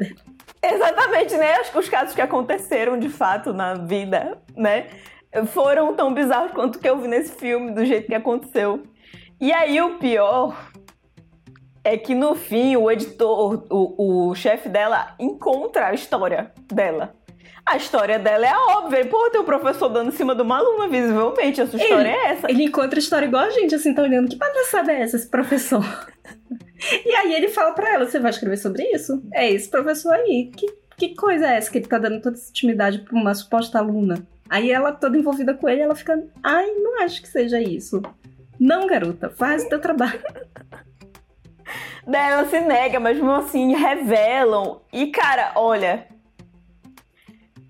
Exatamente, 0.61 1.37
né? 1.37 1.53
Acho 1.55 1.71
que 1.71 1.79
os 1.79 1.89
casos 1.89 2.15
que 2.15 2.21
aconteceram 2.21 2.97
de 2.97 3.09
fato 3.09 3.53
na 3.53 3.75
vida, 3.75 4.37
né? 4.55 4.87
Foram 5.47 5.93
tão 5.93 6.13
bizarros 6.13 6.51
quanto 6.53 6.79
que 6.79 6.89
eu 6.89 6.99
vi 6.99 7.07
nesse 7.07 7.35
filme, 7.35 7.71
do 7.71 7.85
jeito 7.85 8.07
que 8.07 8.15
aconteceu. 8.15 8.83
E 9.39 9.51
aí 9.51 9.79
o 9.81 9.99
pior 9.99 10.55
é 11.85 11.95
que 11.97 12.15
no 12.15 12.33
fim 12.33 12.75
o 12.75 12.91
editor, 12.91 13.63
o, 13.69 14.29
o 14.29 14.35
chefe 14.35 14.67
dela, 14.67 15.15
encontra 15.19 15.87
a 15.87 15.93
história 15.93 16.51
dela. 16.67 17.13
A 17.63 17.77
história 17.77 18.17
dela 18.17 18.45
é 18.45 18.55
óbvia. 18.55 19.05
Pô, 19.05 19.29
tem 19.29 19.39
um 19.39 19.45
professor 19.45 19.87
dando 19.89 20.09
em 20.09 20.11
cima 20.11 20.35
de 20.35 20.41
uma 20.41 20.57
aluna, 20.57 20.87
visivelmente. 20.87 21.61
A 21.61 21.67
sua 21.67 21.79
história 21.79 22.09
ele, 22.09 22.09
é 22.09 22.29
essa. 22.29 22.51
Ele 22.51 22.63
encontra 22.63 22.97
a 22.97 22.99
história 22.99 23.25
igual 23.25 23.43
a 23.43 23.49
gente, 23.51 23.73
assim, 23.73 23.93
tá 23.93 24.01
olhando. 24.01 24.29
Que 24.29 24.35
palhaçada 24.35 24.91
é 24.91 25.01
essa, 25.01 25.15
esse 25.15 25.27
professor? 25.27 25.83
e 27.05 27.15
aí 27.15 27.33
ele 27.33 27.49
fala 27.49 27.73
pra 27.73 27.93
ela: 27.93 28.05
você 28.05 28.19
vai 28.19 28.31
escrever 28.31 28.57
sobre 28.57 28.83
isso? 28.91 29.23
É 29.31 29.49
esse 29.49 29.69
professor 29.69 30.13
aí. 30.13 30.51
Que, 30.55 30.67
que 30.97 31.15
coisa 31.15 31.47
é 31.47 31.57
essa 31.57 31.71
que 31.71 31.77
ele 31.77 31.87
tá 31.87 31.97
dando 31.99 32.21
toda 32.21 32.35
essa 32.35 32.49
intimidade 32.49 32.99
pra 32.99 33.15
uma 33.15 33.33
suposta 33.33 33.79
aluna? 33.79 34.27
Aí 34.47 34.71
ela, 34.71 34.91
toda 34.91 35.17
envolvida 35.17 35.53
com 35.53 35.69
ele, 35.69 35.81
ela 35.81 35.95
fica: 35.95 36.23
ai, 36.43 36.67
não 36.67 37.01
acho 37.01 37.21
que 37.21 37.27
seja 37.27 37.59
isso. 37.59 38.01
Não, 38.59 38.87
garota, 38.87 39.29
faz 39.29 39.63
o 39.63 39.69
teu 39.69 39.79
trabalho. 39.79 40.21
Daí 42.07 42.31
ela 42.31 42.45
se 42.45 42.59
nega, 42.59 42.99
mas 42.99 43.17
mesmo 43.17 43.31
assim 43.31 43.75
revelam. 43.75 44.81
E 44.91 45.07
cara, 45.07 45.53
olha. 45.55 46.07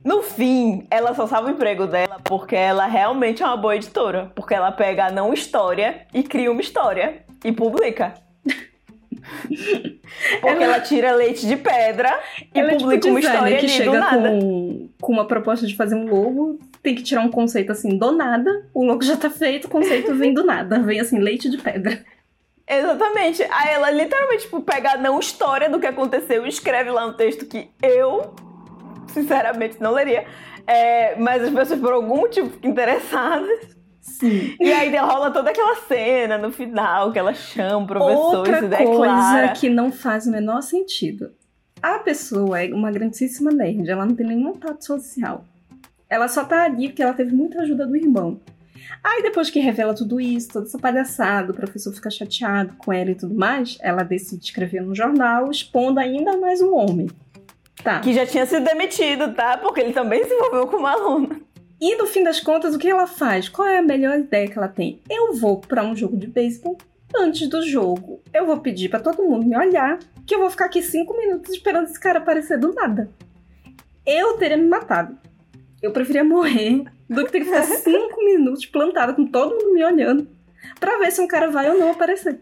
No 0.04 0.22
fim, 0.22 0.86
ela 0.92 1.16
só 1.16 1.26
salva 1.26 1.48
o 1.48 1.52
emprego 1.52 1.88
dela 1.88 2.20
porque 2.24 2.56
ela 2.56 2.86
realmente 2.86 3.42
é 3.42 3.46
uma 3.46 3.58
boa 3.58 3.76
editora. 3.76 4.32
Porque 4.36 4.54
ela 4.54 4.72
pega 4.72 5.08
a 5.08 5.12
não 5.12 5.34
história 5.34 6.06
e 6.14 6.22
cria 6.22 6.52
uma 6.52 6.62
história 6.62 7.24
e 7.44 7.52
publica. 7.52 8.14
Porque 10.40 10.64
ela... 10.64 10.64
ela... 10.64 10.80
tira 10.82 11.16
leite 11.16 11.48
de 11.48 11.56
pedra 11.56 12.20
e 12.54 12.60
ela 12.60 12.74
publica 12.74 12.94
é 12.94 13.00
tipo 13.00 13.10
uma 13.10 13.20
história 13.20 13.58
que 13.58 13.68
chega 13.68 14.10
com, 14.10 14.90
com 15.02 15.14
uma 15.14 15.26
proposta 15.26 15.66
de 15.66 15.76
fazer 15.76 15.96
um 15.96 16.08
logo, 16.08 16.60
tem 16.84 16.94
que 16.94 17.02
tirar 17.02 17.22
um 17.22 17.32
conceito 17.32 17.72
assim 17.72 17.98
do 17.98 18.12
nada. 18.12 18.68
O 18.72 18.86
logo 18.86 19.02
já 19.02 19.18
tá 19.18 19.30
feito, 19.30 19.66
o 19.66 19.70
conceito 19.70 20.14
vem 20.14 20.32
do 20.32 20.44
nada, 20.44 20.80
vem 20.80 21.00
assim 21.00 21.18
leite 21.18 21.50
de 21.50 21.58
pedra. 21.58 22.04
Exatamente. 22.68 23.44
Aí 23.44 23.74
ela 23.74 23.92
literalmente, 23.92 24.44
tipo, 24.44 24.62
pega 24.62 24.94
a 24.94 24.98
não 24.98 25.20
história 25.20 25.70
do 25.70 25.80
que 25.80 25.86
aconteceu 25.86 26.46
e 26.46 26.50
escreve 26.50 26.90
lá 26.90 27.06
no 27.06 27.14
texto 27.14 27.46
que 27.46 27.70
eu, 27.82 28.34
sinceramente, 29.08 29.80
não 29.80 29.92
leria. 29.94 30.26
É, 30.68 31.16
mas 31.18 31.44
as 31.44 31.54
pessoas, 31.54 31.80
por 31.80 31.94
algum 31.94 32.18
motivo, 32.18 32.50
ficam 32.50 32.72
interessadas. 32.72 33.76
Sim. 34.02 34.56
E 34.60 34.72
aí 34.72 34.96
rola 34.98 35.32
toda 35.32 35.50
aquela 35.50 35.76
cena 35.76 36.38
no 36.38 36.52
final 36.52 37.12
que 37.12 37.20
ela 37.20 37.34
chama 37.34 37.78
o 37.78 37.88
professor 37.88 38.38
Outra 38.38 38.58
e 38.58 38.62
se 38.62 38.68
declara. 38.68 39.48
coisa 39.48 39.60
que 39.60 39.70
não 39.70 39.92
faz 39.92 40.28
o 40.28 40.32
menor 40.32 40.62
sentido. 40.62 41.32
A 41.82 42.00
pessoa 42.00 42.64
é 42.64 42.74
uma 42.74 42.92
grandíssima 42.92 43.52
nerd, 43.52 43.90
ela 43.90 44.06
não 44.06 44.16
tem 44.16 44.26
nenhum 44.26 44.54
tato 44.54 44.86
social. 44.86 45.44
Ela 46.10 46.28
só 46.28 46.46
tá 46.46 46.64
ali 46.64 46.90
porque 46.90 47.02
ela 47.02 47.14
teve 47.14 47.34
muita 47.34 47.62
ajuda 47.62 47.86
do 47.86 47.96
irmão. 47.96 48.40
Aí 49.04 49.22
depois 49.22 49.50
que 49.50 49.60
revela 49.60 49.94
tudo 49.94 50.20
isso, 50.20 50.54
toda 50.54 50.66
essa 50.66 50.80
palhaçada, 50.80 51.52
o 51.52 51.56
professor 51.56 51.94
fica 51.94 52.10
chateado 52.10 52.74
com 52.78 52.92
ela 52.92 53.12
e 53.12 53.16
tudo 53.16 53.36
mais, 53.36 53.78
ela 53.82 54.04
decide 54.04 54.46
escrever 54.46 54.82
no 54.82 54.96
jornal, 54.96 55.50
expondo 55.50 56.00
ainda 56.00 56.38
mais 56.38 56.62
um 56.62 56.76
homem. 56.76 57.08
Tá. 57.84 58.00
Que 58.00 58.14
já 58.14 58.26
tinha 58.26 58.46
sido 58.46 58.66
demitido, 58.66 59.34
tá? 59.34 59.58
Porque 59.58 59.82
ele 59.82 59.94
também 59.94 60.24
se 60.24 60.34
envolveu 60.34 60.68
com 60.68 60.78
uma 60.78 60.92
aluna. 60.92 61.40
E 61.80 61.96
no 61.98 62.08
fim 62.08 62.24
das 62.24 62.40
contas, 62.40 62.74
o 62.74 62.80
que 62.80 62.90
ela 62.90 63.06
faz? 63.06 63.50
Qual 63.50 63.68
é 63.68 63.78
a 63.78 63.82
melhor 63.82 64.18
ideia 64.18 64.48
que 64.48 64.58
ela 64.58 64.68
tem? 64.68 65.02
Eu 65.10 65.34
vou 65.34 65.60
para 65.60 65.84
um 65.84 65.96
jogo 65.96 66.18
de 66.18 66.28
beisebol. 66.28 66.78
Antes 67.16 67.48
do 67.48 67.62
jogo, 67.62 68.22
eu 68.34 68.46
vou 68.46 68.60
pedir 68.60 68.90
para 68.90 69.00
todo 69.00 69.24
mundo 69.24 69.46
me 69.46 69.56
olhar, 69.56 70.00
que 70.26 70.34
eu 70.34 70.40
vou 70.40 70.50
ficar 70.50 70.66
aqui 70.66 70.82
cinco 70.82 71.16
minutos 71.16 71.54
esperando 71.54 71.86
esse 71.86 72.00
cara 72.00 72.20
aparecer 72.20 72.60
do 72.60 72.74
nada. 72.74 73.10
Eu 74.06 74.34
teria 74.38 74.58
me 74.58 74.68
matado. 74.68 75.18
Eu 75.82 75.92
preferia 75.92 76.24
morrer 76.24 76.86
do 77.10 77.26
que 77.26 77.32
ter 77.32 77.40
que 77.40 77.46
ficar 77.46 77.64
cinco 77.64 78.24
minutos 78.24 78.66
plantada 78.66 79.14
com 79.14 79.26
todo 79.26 79.56
mundo 79.56 79.74
me 79.74 79.84
olhando 79.84 80.28
pra 80.80 80.98
ver 80.98 81.12
se 81.12 81.22
um 81.22 81.28
cara 81.28 81.50
vai 81.50 81.70
ou 81.70 81.78
não 81.78 81.92
aparecer. 81.92 82.40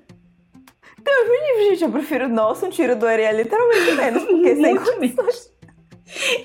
Deus 1.04 1.30
me 1.30 1.48
livre, 1.48 1.70
gente. 1.72 1.84
Eu 1.84 1.92
prefiro, 1.92 2.30
nossa, 2.30 2.66
um 2.66 2.70
tiro 2.70 2.96
do 2.96 3.06
Ariel 3.06 3.36
literalmente 3.36 3.92
menos, 3.96 4.24
porque 4.24 4.56
sem 4.56 4.78
condições. 4.78 5.52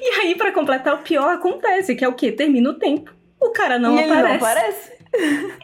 E 0.01 0.21
aí, 0.21 0.35
pra 0.35 0.53
completar, 0.53 0.95
o 0.95 1.03
pior 1.03 1.35
acontece, 1.35 1.95
que 1.95 2.05
é 2.05 2.09
o 2.09 2.15
quê? 2.15 2.33
Termina 2.33 2.71
o 2.71 2.75
tempo. 2.75 3.13
O 3.41 3.51
cara 3.51 3.79
não 3.79 3.97
e 3.97 4.05
aparece. 4.05 4.13
Ele 4.13 4.29
não 4.29 4.35
aparece? 4.37 4.93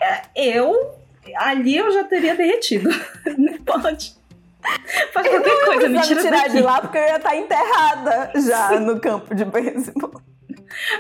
É, 0.01 0.53
eu. 0.55 0.95
Ali 1.37 1.77
eu 1.77 1.91
já 1.91 2.05
teria 2.05 2.35
derretido. 2.35 2.91
Não 3.39 3.57
pode. 3.59 4.15
Faz 5.13 5.27
qualquer 5.27 5.51
eu 5.51 5.65
coisa, 5.65 5.89
me 5.89 6.01
tira 6.03 6.21
tirar 6.21 6.43
daqui. 6.43 6.53
de 6.53 6.61
lá 6.63 6.81
porque 6.83 6.99
eu 6.99 7.03
ia 7.03 7.17
estar 7.17 7.35
enterrada 7.37 8.33
já 8.37 8.79
no 8.79 9.01
campo 9.01 9.35
de 9.35 9.45
beisebol. 9.45 10.21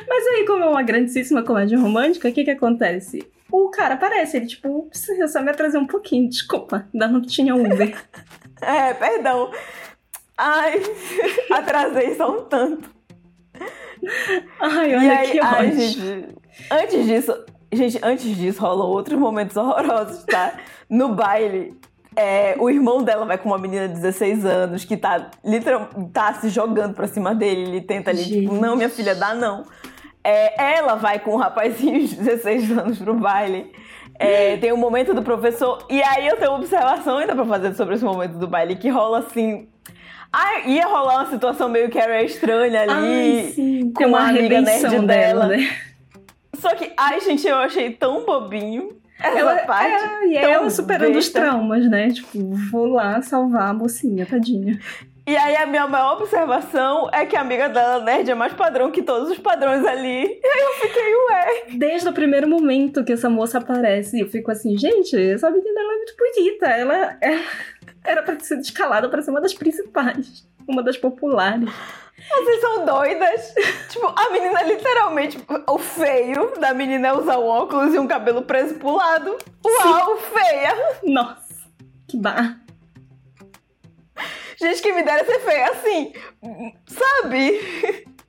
Mas 0.08 0.26
aí, 0.26 0.44
como 0.46 0.64
é 0.64 0.68
uma 0.68 0.82
grandíssima 0.82 1.42
comédia 1.42 1.78
romântica, 1.78 2.28
o 2.28 2.32
que 2.32 2.44
que 2.44 2.50
acontece? 2.50 3.26
O 3.50 3.70
cara 3.70 3.94
aparece, 3.94 4.36
ele 4.36 4.46
tipo, 4.46 4.86
precisa 4.88 5.28
só 5.28 5.42
me 5.42 5.50
atrasar 5.50 5.80
um 5.80 5.86
pouquinho, 5.86 6.28
desculpa, 6.28 6.88
ainda 6.92 7.08
não 7.08 7.20
tinha 7.20 7.54
Uber. 7.54 7.96
é, 8.60 8.94
perdão. 8.94 9.50
Ai, 10.36 10.80
atrasei 11.52 12.14
só 12.16 12.36
um 12.36 12.44
tanto. 12.44 12.90
Ai, 14.60 14.96
olha 14.96 15.18
aí, 15.18 15.30
que 15.30 15.40
ai. 15.40 15.72
Gente, 15.72 16.28
antes 16.70 17.06
disso, 17.06 17.44
gente, 17.72 18.00
antes 18.02 18.36
disso 18.36 18.60
rolam 18.60 18.88
outros 18.88 19.18
momentos 19.18 19.56
horrorosos, 19.56 20.24
tá? 20.24 20.58
No 20.88 21.14
baile, 21.14 21.78
é, 22.16 22.54
o 22.58 22.70
irmão 22.70 23.02
dela 23.02 23.24
vai 23.24 23.38
com 23.38 23.48
uma 23.48 23.58
menina 23.58 23.88
de 23.88 23.94
16 23.94 24.44
anos 24.44 24.84
que 24.84 24.96
tá, 24.96 25.30
literalmente, 25.44 26.10
tá 26.12 26.34
se 26.34 26.48
jogando 26.48 26.94
pra 26.94 27.06
cima 27.06 27.34
dele. 27.34 27.62
Ele 27.62 27.80
tenta 27.80 28.10
ali, 28.10 28.24
tipo, 28.24 28.54
não, 28.54 28.76
minha 28.76 28.88
filha, 28.88 29.14
dá 29.14 29.34
não. 29.34 29.64
É, 30.22 30.76
ela 30.76 30.94
vai 30.94 31.18
com 31.18 31.34
um 31.34 31.36
rapazinho 31.36 32.06
de 32.06 32.16
16 32.16 32.78
anos 32.78 32.98
pro 32.98 33.14
baile. 33.14 33.70
É, 34.18 34.56
tem 34.58 34.72
o 34.72 34.76
um 34.76 34.78
momento 34.78 35.12
do 35.12 35.22
professor. 35.22 35.84
E 35.90 36.02
aí 36.02 36.26
eu 36.26 36.36
tenho 36.36 36.52
uma 36.52 36.58
observação 36.58 37.18
ainda 37.18 37.34
pra 37.34 37.44
fazer 37.44 37.74
sobre 37.74 37.96
esse 37.96 38.04
momento 38.04 38.38
do 38.38 38.46
baile, 38.46 38.76
que 38.76 38.88
rola 38.88 39.18
assim. 39.18 39.68
Ah, 40.32 40.60
ia 40.66 40.86
rolar 40.86 41.16
uma 41.16 41.30
situação 41.30 41.68
meio 41.68 41.88
que 41.90 41.98
era 41.98 42.22
estranha 42.22 42.82
ali. 42.82 42.92
Ai, 43.44 43.52
sim. 43.54 43.92
Com 43.92 44.06
uma 44.06 44.28
amiga 44.28 44.60
nerd 44.60 44.82
dela. 44.82 45.06
dela. 45.06 45.46
Né? 45.46 45.68
Só 46.58 46.74
que, 46.74 46.92
ai, 46.96 47.20
gente, 47.20 47.46
eu 47.46 47.56
achei 47.56 47.90
tão 47.90 48.24
bobinho. 48.24 48.96
Essa 49.18 49.38
ela, 49.38 49.56
parte. 49.60 49.92
É, 49.92 50.26
e 50.26 50.36
ela 50.36 50.68
superando 50.70 51.14
besta. 51.14 51.18
os 51.18 51.28
traumas, 51.30 51.88
né? 51.88 52.10
Tipo, 52.10 52.38
vou 52.70 52.86
lá 52.86 53.22
salvar 53.22 53.70
a 53.70 53.74
mocinha, 53.74 54.26
tadinha. 54.26 54.78
E 55.26 55.34
aí 55.34 55.56
a 55.56 55.64
minha 55.64 55.86
maior 55.86 56.20
observação 56.20 57.08
é 57.10 57.24
que 57.24 57.34
a 57.34 57.40
amiga 57.40 57.66
dela, 57.68 58.04
nerd, 58.04 58.30
é 58.30 58.34
mais 58.34 58.52
padrão 58.52 58.90
que 58.90 59.02
todos 59.02 59.30
os 59.30 59.38
padrões 59.38 59.82
ali. 59.86 60.24
E 60.42 60.46
aí 60.46 60.62
eu 60.62 60.72
fiquei, 60.82 61.14
ué. 61.14 61.78
Desde 61.78 62.08
o 62.08 62.12
primeiro 62.12 62.46
momento 62.46 63.02
que 63.02 63.12
essa 63.12 63.30
moça 63.30 63.56
aparece, 63.56 64.20
eu 64.20 64.28
fico 64.28 64.50
assim, 64.50 64.76
gente, 64.76 65.16
essa 65.16 65.50
menina 65.50 65.80
ela 65.80 65.92
é 65.92 65.96
muito 65.96 66.14
bonita. 66.18 66.66
Ela 66.66 67.18
é... 67.22 67.40
era 68.04 68.22
pra 68.22 68.38
ser 68.38 68.58
escalada 68.58 69.08
pra 69.08 69.22
ser 69.22 69.30
uma 69.30 69.40
das 69.40 69.54
principais. 69.54 70.46
Uma 70.68 70.82
das 70.82 70.98
populares. 70.98 71.70
Vocês 72.28 72.60
são 72.60 72.84
doidas. 72.84 73.54
tipo, 73.88 74.06
a 74.06 74.30
menina 74.30 74.62
literalmente. 74.62 75.38
O 75.68 75.78
feio 75.78 76.52
da 76.58 76.74
menina 76.74 77.08
é 77.08 77.12
usar 77.12 77.38
um 77.38 77.46
óculos 77.46 77.94
e 77.94 77.98
um 77.98 78.06
cabelo 78.06 78.42
preso 78.42 78.74
pro 78.74 78.96
lado. 78.96 79.36
Uau, 79.64 80.16
Sim. 80.16 80.22
feia! 80.32 80.98
Nossa, 81.04 81.54
que 82.08 82.16
barra. 82.16 82.60
Gente, 84.58 84.80
que 84.80 84.92
me 84.92 85.02
dera 85.02 85.24
ser 85.24 85.40
feia 85.40 85.70
assim, 85.70 86.12
sabe? 86.86 87.60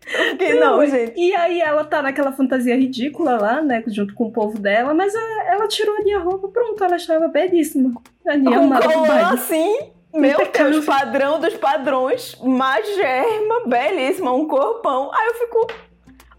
Fiquei, 0.06 0.54
não, 0.60 0.78
não, 0.78 0.86
gente. 0.86 1.14
E 1.20 1.36
aí 1.36 1.62
ela 1.62 1.84
tá 1.84 2.02
naquela 2.02 2.32
fantasia 2.32 2.76
ridícula 2.76 3.38
lá, 3.38 3.62
né? 3.62 3.84
Junto 3.88 4.14
com 4.14 4.26
o 4.26 4.32
povo 4.32 4.60
dela, 4.60 4.94
mas 4.94 5.14
ela, 5.16 5.54
ela 5.54 5.68
tirou 5.68 5.96
ali 5.96 6.14
a 6.14 6.20
roupa, 6.20 6.48
pronto, 6.48 6.84
ela 6.84 6.96
estava 6.96 7.28
belíssima. 7.28 7.94
Ali, 8.26 8.44
com 8.44 8.70
colã 8.70 9.34
assim, 9.34 9.78
meu 10.16 10.38
Deus, 10.52 10.86
padrão 10.86 11.40
dos 11.40 11.56
padrões, 11.56 12.36
magerma, 12.42 13.68
belíssima, 13.68 14.32
um 14.34 14.48
corpão. 14.48 15.12
Aí 15.14 15.28
eu 15.28 15.34
fico. 15.36 15.68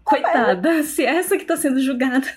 Coitada, 0.03 0.83
se 0.83 1.05
é 1.05 1.17
essa 1.17 1.37
que 1.37 1.45
tá 1.45 1.57
sendo 1.57 1.79
julgada. 1.81 2.27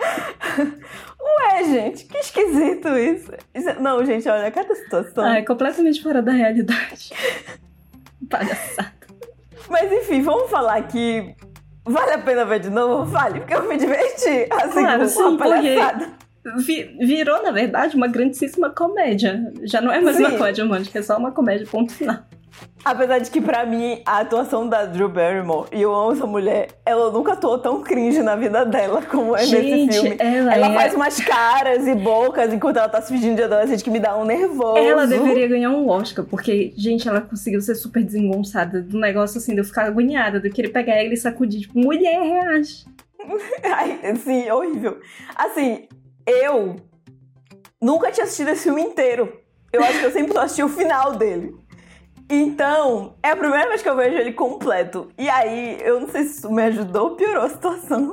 Ué, 1.20 1.64
gente, 1.64 2.04
que 2.06 2.18
esquisito 2.18 2.88
isso. 2.96 3.32
isso. 3.54 3.80
Não, 3.80 4.04
gente, 4.04 4.28
olha, 4.28 4.50
cada 4.50 4.74
situação. 4.74 5.24
Ah, 5.24 5.38
é 5.38 5.42
completamente 5.42 6.02
fora 6.02 6.22
da 6.22 6.32
realidade. 6.32 7.12
Palhaçada. 8.30 8.92
Mas 9.68 9.92
enfim, 9.92 10.22
vamos 10.22 10.50
falar 10.50 10.82
que 10.88 11.34
vale 11.84 12.12
a 12.12 12.18
pena 12.18 12.44
ver 12.44 12.60
de 12.60 12.70
novo? 12.70 13.04
Vale, 13.04 13.40
porque 13.40 13.54
eu 13.54 13.68
me 13.68 13.76
diverti. 13.76 14.46
Assim, 14.50 14.82
claro, 14.82 15.02
com 15.02 15.08
sim, 15.08 15.22
uma 15.22 15.38
palhaçada. 16.42 17.06
Virou, 17.06 17.42
na 17.42 17.50
verdade, 17.50 17.96
uma 17.96 18.08
grandíssima 18.08 18.70
comédia. 18.70 19.52
Já 19.64 19.80
não 19.80 19.92
é 19.92 20.00
mais 20.00 20.16
sim. 20.16 20.24
uma 20.24 20.36
comédia 20.36 20.64
romântica, 20.64 20.98
é 20.98 21.02
só 21.02 21.16
uma 21.16 21.32
comédia, 21.32 21.66
ponto 21.66 21.92
final. 21.92 22.18
Apesar 22.84 23.18
de 23.18 23.30
que, 23.30 23.40
pra 23.40 23.66
mim, 23.66 24.00
a 24.06 24.20
atuação 24.20 24.68
da 24.68 24.84
Drew 24.86 25.08
Barrymore, 25.08 25.68
e 25.72 25.82
eu 25.82 25.94
amo 25.94 26.12
essa 26.12 26.26
mulher, 26.26 26.68
ela 26.84 27.10
nunca 27.10 27.34
atuou 27.34 27.58
tão 27.58 27.82
cringe 27.82 28.22
na 28.22 28.36
vida 28.36 28.64
dela 28.64 29.02
como 29.02 29.36
é 29.36 29.44
Gente, 29.44 29.86
nesse 29.86 30.00
filme. 30.00 30.16
Ela, 30.18 30.54
ela 30.54 30.70
é... 30.70 30.74
faz 30.74 30.94
umas 30.94 31.20
caras 31.20 31.86
e 31.86 31.94
bocas 31.94 32.52
enquanto 32.52 32.78
ela 32.78 32.88
tá 32.88 33.00
se 33.02 33.12
fingindo 33.12 33.36
de 33.36 33.42
adolescente 33.42 33.84
que 33.84 33.90
me 33.90 34.00
dá 34.00 34.16
um 34.16 34.24
nervoso. 34.24 34.78
Ela 34.78 35.06
deveria 35.06 35.46
ganhar 35.46 35.70
um 35.70 35.88
Oscar, 35.88 36.24
porque, 36.24 36.72
gente, 36.76 37.06
ela 37.06 37.20
conseguiu 37.20 37.60
ser 37.60 37.74
super 37.74 38.02
desengonçada 38.02 38.80
do 38.80 38.98
negócio 38.98 39.38
assim, 39.38 39.52
de 39.52 39.60
eu 39.60 39.64
ficar 39.64 39.84
agoniada, 39.84 40.40
de 40.40 40.48
eu 40.48 40.52
querer 40.52 40.70
pegar 40.70 40.94
ela 40.94 41.12
e 41.12 41.16
sacudir, 41.16 41.60
tipo, 41.60 41.78
mulher, 41.78 42.20
reage. 42.20 42.84
Ai, 43.62 44.16
sim, 44.16 44.50
horrível. 44.50 44.98
Assim, 45.36 45.86
eu 46.26 46.76
nunca 47.80 48.10
tinha 48.10 48.24
assistido 48.24 48.48
esse 48.48 48.64
filme 48.64 48.82
inteiro. 48.82 49.40
Eu 49.72 49.82
acho 49.82 50.00
que 50.00 50.04
eu 50.06 50.10
sempre 50.10 50.32
só 50.32 50.42
assisti 50.42 50.62
o 50.62 50.68
final 50.68 51.12
dele. 51.16 51.54
Então, 52.28 53.16
é 53.22 53.30
a 53.30 53.36
primeira 53.36 53.68
vez 53.68 53.82
que 53.82 53.88
eu 53.88 53.96
vejo 53.96 54.16
ele 54.16 54.32
completo. 54.32 55.08
E 55.18 55.28
aí, 55.28 55.80
eu 55.82 56.00
não 56.00 56.08
sei 56.08 56.24
se 56.24 56.38
isso 56.38 56.50
me 56.50 56.62
ajudou 56.62 57.10
ou 57.10 57.16
piorou 57.16 57.44
a 57.44 57.48
situação. 57.48 58.10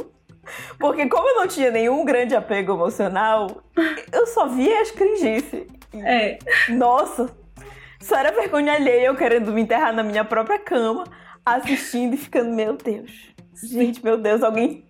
Porque 0.80 1.08
como 1.08 1.28
eu 1.28 1.36
não 1.36 1.48
tinha 1.48 1.70
nenhum 1.70 2.04
grande 2.06 2.36
apego 2.36 2.74
emocional, 2.74 3.62
eu 4.12 4.26
só 4.28 4.48
via 4.48 4.82
as 4.82 4.92
cringices. 4.92 5.68
É. 5.94 6.40
Nossa, 6.70 7.30
só 8.00 8.18
era 8.18 8.32
vergonha 8.32 8.74
alheia 8.74 9.08
eu 9.08 9.16
querendo 9.16 9.52
me 9.52 9.62
enterrar 9.62 9.94
na 9.94 10.04
minha 10.04 10.24
própria 10.24 10.58
cama, 10.58 11.04
assistindo 11.46 12.14
e 12.14 12.18
ficando, 12.18 12.52
meu 12.56 12.76
Deus. 12.76 13.34
Gente, 13.64 14.04
meu 14.04 14.18
Deus, 14.18 14.44
alguém 14.44 14.87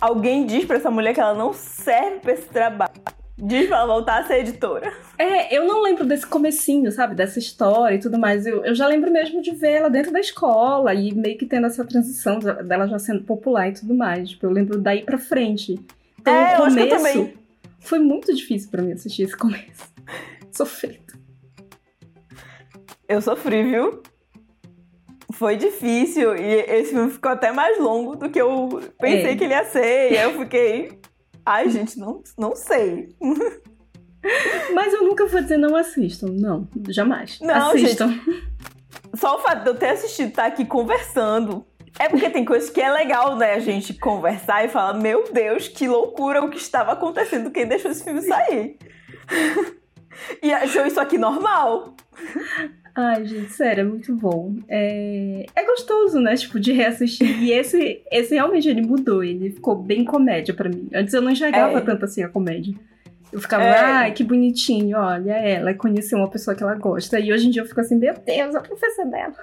alguém 0.00 0.46
diz 0.46 0.64
pra 0.64 0.76
essa 0.76 0.90
mulher 0.90 1.14
que 1.14 1.20
ela 1.20 1.34
não 1.34 1.52
serve 1.52 2.20
pra 2.20 2.32
esse 2.32 2.46
trabalho. 2.48 2.92
Diz 3.36 3.66
pra 3.66 3.78
ela 3.78 3.86
voltar 3.86 4.20
a 4.20 4.24
ser 4.24 4.40
editora. 4.40 4.92
É, 5.18 5.56
eu 5.56 5.66
não 5.66 5.82
lembro 5.82 6.04
desse 6.06 6.26
comecinho, 6.26 6.92
sabe? 6.92 7.16
Dessa 7.16 7.38
história 7.38 7.96
e 7.96 7.98
tudo 7.98 8.16
mais. 8.16 8.46
Eu, 8.46 8.64
eu 8.64 8.74
já 8.74 8.86
lembro 8.86 9.10
mesmo 9.10 9.42
de 9.42 9.50
ver 9.50 9.72
ela 9.72 9.90
dentro 9.90 10.12
da 10.12 10.20
escola 10.20 10.94
e 10.94 11.12
meio 11.12 11.36
que 11.36 11.44
tendo 11.44 11.66
essa 11.66 11.84
transição 11.84 12.38
dela 12.38 12.86
já 12.86 12.98
sendo 12.98 13.24
popular 13.24 13.68
e 13.68 13.72
tudo 13.72 13.92
mais. 13.94 14.30
Tipo, 14.30 14.46
eu 14.46 14.50
lembro 14.50 14.80
daí 14.80 15.02
pra 15.02 15.18
frente. 15.18 15.78
Então, 16.20 16.32
é, 16.32 16.54
o 16.54 16.64
começo 16.64 17.32
foi 17.80 17.98
muito 17.98 18.32
difícil 18.34 18.70
para 18.70 18.82
mim 18.82 18.92
assistir 18.92 19.24
esse 19.24 19.36
começo. 19.36 19.92
Sofrido. 20.52 21.14
Eu 23.08 23.20
sofri, 23.20 23.62
viu? 23.64 24.02
Foi 25.34 25.56
difícil 25.56 26.36
e 26.36 26.60
esse 26.62 26.90
filme 26.90 27.10
ficou 27.10 27.32
até 27.32 27.52
mais 27.52 27.78
longo 27.78 28.16
do 28.16 28.30
que 28.30 28.40
eu 28.40 28.80
pensei 29.00 29.32
é. 29.32 29.36
que 29.36 29.44
ele 29.44 29.54
ia 29.54 29.64
ser. 29.64 30.12
E 30.12 30.18
aí 30.18 30.24
eu 30.24 30.38
fiquei, 30.38 31.00
Ai, 31.46 31.68
gente, 31.68 31.98
não, 31.98 32.22
não 32.38 32.56
sei. 32.56 33.14
Mas 34.74 34.94
eu 34.94 35.04
nunca 35.04 35.26
vou 35.26 35.42
dizer 35.42 35.58
não 35.58 35.76
assistam. 35.76 36.28
Não, 36.28 36.66
jamais. 36.88 37.38
Não, 37.40 37.70
assistam. 37.70 38.08
Gente, 38.08 38.48
só 39.14 39.36
o 39.36 39.40
fato 39.40 39.62
de 39.62 39.70
eu 39.70 39.74
ter 39.74 39.90
assistido 39.90 40.30
estar 40.30 40.44
tá 40.44 40.48
aqui 40.48 40.64
conversando. 40.64 41.66
É 41.98 42.08
porque 42.08 42.30
tem 42.30 42.44
coisas 42.44 42.70
que 42.70 42.80
é 42.80 42.90
legal, 42.90 43.36
né? 43.36 43.52
A 43.52 43.60
gente 43.60 43.94
conversar 43.94 44.64
e 44.64 44.68
falar, 44.68 44.94
meu 44.94 45.30
Deus, 45.32 45.68
que 45.68 45.86
loucura 45.86 46.42
o 46.42 46.50
que 46.50 46.56
estava 46.56 46.92
acontecendo, 46.92 47.50
quem 47.50 47.68
deixou 47.68 47.90
esse 47.90 48.02
filme 48.02 48.22
sair. 48.22 48.78
e 50.42 50.52
achou 50.52 50.86
isso 50.86 50.98
aqui 50.98 51.18
normal. 51.18 51.94
Ai, 52.96 53.24
gente, 53.26 53.52
sério, 53.52 53.80
é 53.80 53.84
muito 53.84 54.14
bom. 54.14 54.54
É, 54.68 55.46
é 55.54 55.64
gostoso, 55.64 56.20
né? 56.20 56.36
Tipo, 56.36 56.60
de 56.60 56.72
reassistir. 56.72 57.42
E 57.42 57.50
esse, 57.52 58.02
esse 58.10 58.34
realmente 58.34 58.68
ele 58.68 58.82
mudou. 58.82 59.24
Ele 59.24 59.50
ficou 59.50 59.74
bem 59.74 60.04
comédia 60.04 60.54
para 60.54 60.68
mim. 60.68 60.88
Antes 60.94 61.12
eu 61.12 61.20
não 61.20 61.32
enxergava 61.32 61.78
é. 61.78 61.80
tanto 61.80 62.04
assim 62.04 62.22
a 62.22 62.28
comédia. 62.28 62.74
Eu 63.32 63.40
ficava, 63.40 63.64
é. 63.64 63.80
ai, 63.80 64.12
que 64.12 64.22
bonitinho, 64.22 64.96
olha, 64.96 65.32
ela 65.32 65.74
conheceu 65.74 66.16
uma 66.18 66.30
pessoa 66.30 66.54
que 66.54 66.62
ela 66.62 66.76
gosta. 66.76 67.18
E 67.18 67.32
hoje 67.32 67.48
em 67.48 67.50
dia 67.50 67.62
eu 67.62 67.66
fico 67.66 67.80
assim, 67.80 67.96
meu 67.96 68.14
Deus, 68.14 68.54
a 68.54 68.60
professora 68.60 69.08
dela. 69.08 69.34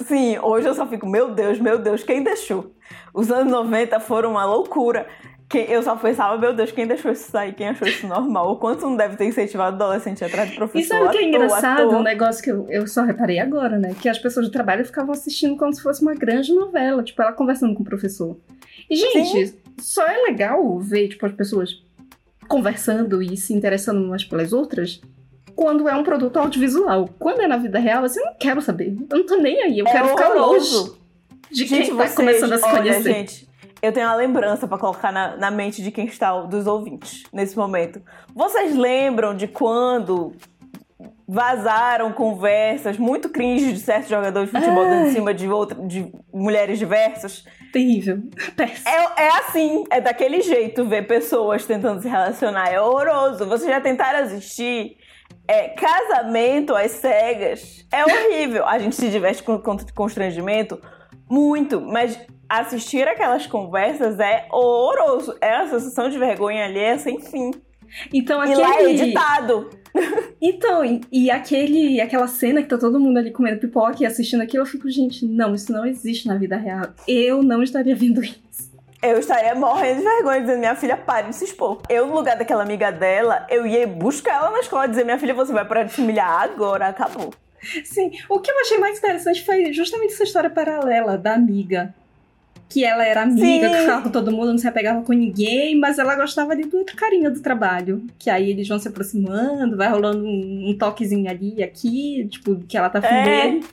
Sim, 0.06 0.38
hoje 0.38 0.68
eu 0.68 0.74
só 0.74 0.86
fico, 0.86 1.06
meu 1.06 1.34
Deus, 1.34 1.58
meu 1.58 1.78
Deus, 1.78 2.02
quem 2.02 2.24
deixou? 2.24 2.74
Os 3.12 3.30
anos 3.30 3.52
90 3.52 4.00
foram 4.00 4.30
uma 4.30 4.46
loucura. 4.46 5.06
Quem, 5.52 5.70
eu 5.70 5.82
só 5.82 5.94
pensava, 5.94 6.38
meu 6.38 6.54
Deus, 6.54 6.72
quem 6.72 6.86
deixou 6.86 7.12
isso 7.12 7.30
sair? 7.30 7.52
Quem 7.52 7.68
achou 7.68 7.86
isso 7.86 8.06
normal? 8.06 8.52
O 8.52 8.56
quanto 8.56 8.86
não 8.86 8.96
deve 8.96 9.16
ter 9.16 9.26
incentivado 9.26 9.76
adolescente 9.76 10.24
atrás 10.24 10.48
de 10.48 10.56
professor? 10.56 10.80
E 10.80 10.88
sabe 10.88 11.04
o 11.04 11.10
que 11.10 11.18
é 11.18 11.28
engraçado? 11.28 11.90
Um 11.90 12.02
negócio 12.02 12.42
que 12.42 12.50
eu, 12.50 12.66
eu 12.70 12.86
só 12.86 13.02
reparei 13.02 13.38
agora, 13.38 13.78
né? 13.78 13.94
Que 14.00 14.08
as 14.08 14.18
pessoas 14.18 14.46
do 14.46 14.50
trabalho 14.50 14.82
ficavam 14.82 15.12
assistindo 15.12 15.54
como 15.58 15.70
se 15.70 15.82
fosse 15.82 16.00
uma 16.00 16.14
grande 16.14 16.54
novela. 16.54 17.02
Tipo, 17.02 17.20
ela 17.20 17.34
conversando 17.34 17.74
com 17.74 17.82
o 17.82 17.84
professor. 17.84 18.34
E, 18.88 18.96
gente, 18.96 19.48
Sim. 19.48 19.58
só 19.78 20.06
é 20.06 20.22
legal 20.22 20.78
ver, 20.78 21.08
tipo, 21.08 21.26
as 21.26 21.32
pessoas 21.32 21.82
conversando 22.48 23.20
e 23.20 23.36
se 23.36 23.52
interessando 23.52 24.02
umas 24.02 24.24
pelas 24.24 24.54
outras 24.54 25.02
quando 25.54 25.86
é 25.86 25.94
um 25.94 26.02
produto 26.02 26.38
audiovisual. 26.38 27.10
Quando 27.18 27.42
é 27.42 27.46
na 27.46 27.58
vida 27.58 27.78
real, 27.78 28.04
assim, 28.04 28.20
eu 28.20 28.24
não 28.24 28.34
quero 28.40 28.62
saber. 28.62 28.96
Eu 29.10 29.18
não 29.18 29.26
tô 29.26 29.36
nem 29.36 29.60
aí. 29.60 29.78
Eu 29.78 29.86
é 29.86 29.92
quero 29.92 30.06
horroroso. 30.06 30.16
ficar 30.16 30.34
longe 30.34 31.02
de 31.50 31.66
gente, 31.66 31.88
quem 31.88 31.96
tá 31.98 32.08
começando 32.08 32.52
a 32.54 32.58
se 32.58 32.64
olha, 32.64 32.78
conhecer. 32.78 33.12
Gente, 33.12 33.51
eu 33.82 33.92
tenho 33.92 34.06
uma 34.06 34.14
lembrança 34.14 34.68
para 34.68 34.78
colocar 34.78 35.10
na, 35.10 35.36
na, 35.36 35.50
mente 35.50 35.82
de 35.82 35.90
quem 35.90 36.06
está, 36.06 36.40
dos 36.42 36.68
ouvintes, 36.68 37.24
nesse 37.32 37.56
momento. 37.56 38.00
Vocês 38.32 38.76
lembram 38.76 39.34
de 39.34 39.48
quando 39.48 40.32
vazaram 41.26 42.12
conversas 42.12 42.96
muito 42.96 43.28
cringe 43.28 43.72
de 43.72 43.80
certos 43.80 44.08
jogadores 44.08 44.50
de 44.50 44.56
futebol 44.56 44.84
dando 44.84 45.06
em 45.06 45.12
cima 45.12 45.34
de, 45.34 45.48
outra, 45.48 45.76
de 45.84 46.12
mulheres 46.32 46.78
diversas. 46.78 47.44
Terrível. 47.72 48.22
É, 48.86 49.24
é 49.24 49.28
assim, 49.38 49.84
é 49.90 50.00
daquele 50.00 50.42
jeito 50.42 50.84
ver 50.84 51.08
pessoas 51.08 51.66
tentando 51.66 52.00
se 52.00 52.08
relacionar. 52.08 52.68
É 52.68 52.80
horroroso. 52.80 53.46
Vocês 53.46 53.68
já 53.68 53.80
tentaram 53.80 54.20
assistir 54.20 54.96
é, 55.48 55.70
casamento 55.70 56.76
às 56.76 56.92
cegas? 56.92 57.84
É 57.90 58.04
horrível. 58.04 58.64
A 58.66 58.78
gente 58.78 58.94
se 58.94 59.10
diverte 59.10 59.42
com, 59.42 59.58
com 59.58 59.76
constrangimento 59.94 60.80
muito, 61.32 61.80
mas 61.80 62.18
assistir 62.46 63.08
aquelas 63.08 63.46
conversas 63.46 64.20
é 64.20 64.46
horroroso. 64.52 65.34
É 65.40 65.56
uma 65.56 65.68
sensação 65.68 66.10
de 66.10 66.18
vergonha 66.18 66.66
alheia 66.66 66.98
sem 66.98 67.18
fim. 67.18 67.52
Então 68.12 68.38
aquele... 68.38 68.60
E 68.60 68.62
lá 68.62 68.76
é 68.76 68.90
editado. 68.90 69.70
Então, 70.44 70.82
e, 70.82 71.02
e, 71.12 71.30
aquele, 71.30 72.00
aquela 72.00 72.26
cena 72.26 72.62
que 72.62 72.68
tá 72.68 72.78
todo 72.78 72.98
mundo 72.98 73.18
ali 73.18 73.30
comendo 73.30 73.60
pipoca 73.60 74.02
e 74.02 74.06
assistindo 74.06 74.40
aquilo, 74.40 74.62
eu 74.62 74.66
fico, 74.66 74.90
gente, 74.90 75.24
não, 75.24 75.54
isso 75.54 75.70
não 75.70 75.84
existe 75.86 76.26
na 76.26 76.36
vida 76.36 76.56
real. 76.56 76.86
Eu 77.06 77.42
não 77.42 77.62
estaria 77.62 77.94
vendo 77.94 78.24
isso. 78.24 78.72
Eu 79.02 79.18
estaria 79.18 79.54
morrendo 79.54 79.98
de 79.98 80.04
vergonha 80.04 80.40
dizendo, 80.40 80.58
minha 80.58 80.74
filha, 80.74 80.96
pare 80.96 81.28
de 81.28 81.36
se 81.36 81.44
expor. 81.44 81.80
Eu, 81.88 82.06
no 82.06 82.14
lugar 82.14 82.36
daquela 82.38 82.62
amiga 82.62 82.90
dela, 82.90 83.46
eu 83.50 83.66
ia 83.66 83.86
buscar 83.86 84.36
ela 84.36 84.50
na 84.50 84.60
escola 84.60 84.86
e 84.86 84.88
dizer, 84.88 85.04
minha 85.04 85.18
filha, 85.18 85.34
você 85.34 85.52
vai 85.52 85.64
parar 85.64 85.84
de 85.84 85.92
se 85.92 86.00
humilhar 86.00 86.42
agora, 86.42 86.88
acabou. 86.88 87.32
Sim, 87.84 88.10
o 88.28 88.40
que 88.40 88.50
eu 88.50 88.60
achei 88.60 88.78
mais 88.78 88.98
interessante 88.98 89.44
foi 89.44 89.72
justamente 89.72 90.14
essa 90.14 90.24
história 90.24 90.50
paralela 90.50 91.16
da 91.16 91.34
amiga 91.34 91.94
que 92.72 92.84
ela 92.84 93.04
era 93.04 93.22
amiga, 93.22 93.68
Sim. 93.68 93.74
que 93.74 93.80
ficava 93.80 94.02
com 94.02 94.08
todo 94.08 94.32
mundo, 94.32 94.52
não 94.52 94.58
se 94.58 94.66
apegava 94.66 95.02
com 95.02 95.12
ninguém, 95.12 95.78
mas 95.78 95.98
ela 95.98 96.16
gostava 96.16 96.52
ali 96.52 96.64
do 96.64 96.78
outro 96.78 96.96
carinho 96.96 97.30
do 97.30 97.40
trabalho. 97.40 98.06
Que 98.18 98.30
aí 98.30 98.48
eles 98.48 98.66
vão 98.66 98.78
se 98.78 98.88
aproximando, 98.88 99.76
vai 99.76 99.90
rolando 99.90 100.24
um, 100.24 100.70
um 100.70 100.78
toquezinho 100.78 101.30
ali 101.30 101.56
e 101.58 101.62
aqui, 101.62 102.26
tipo, 102.30 102.56
que 102.66 102.76
ela 102.78 102.88
tá 102.88 102.98
afim 103.00 103.14
é. 103.14 103.24
dele. 103.24 103.64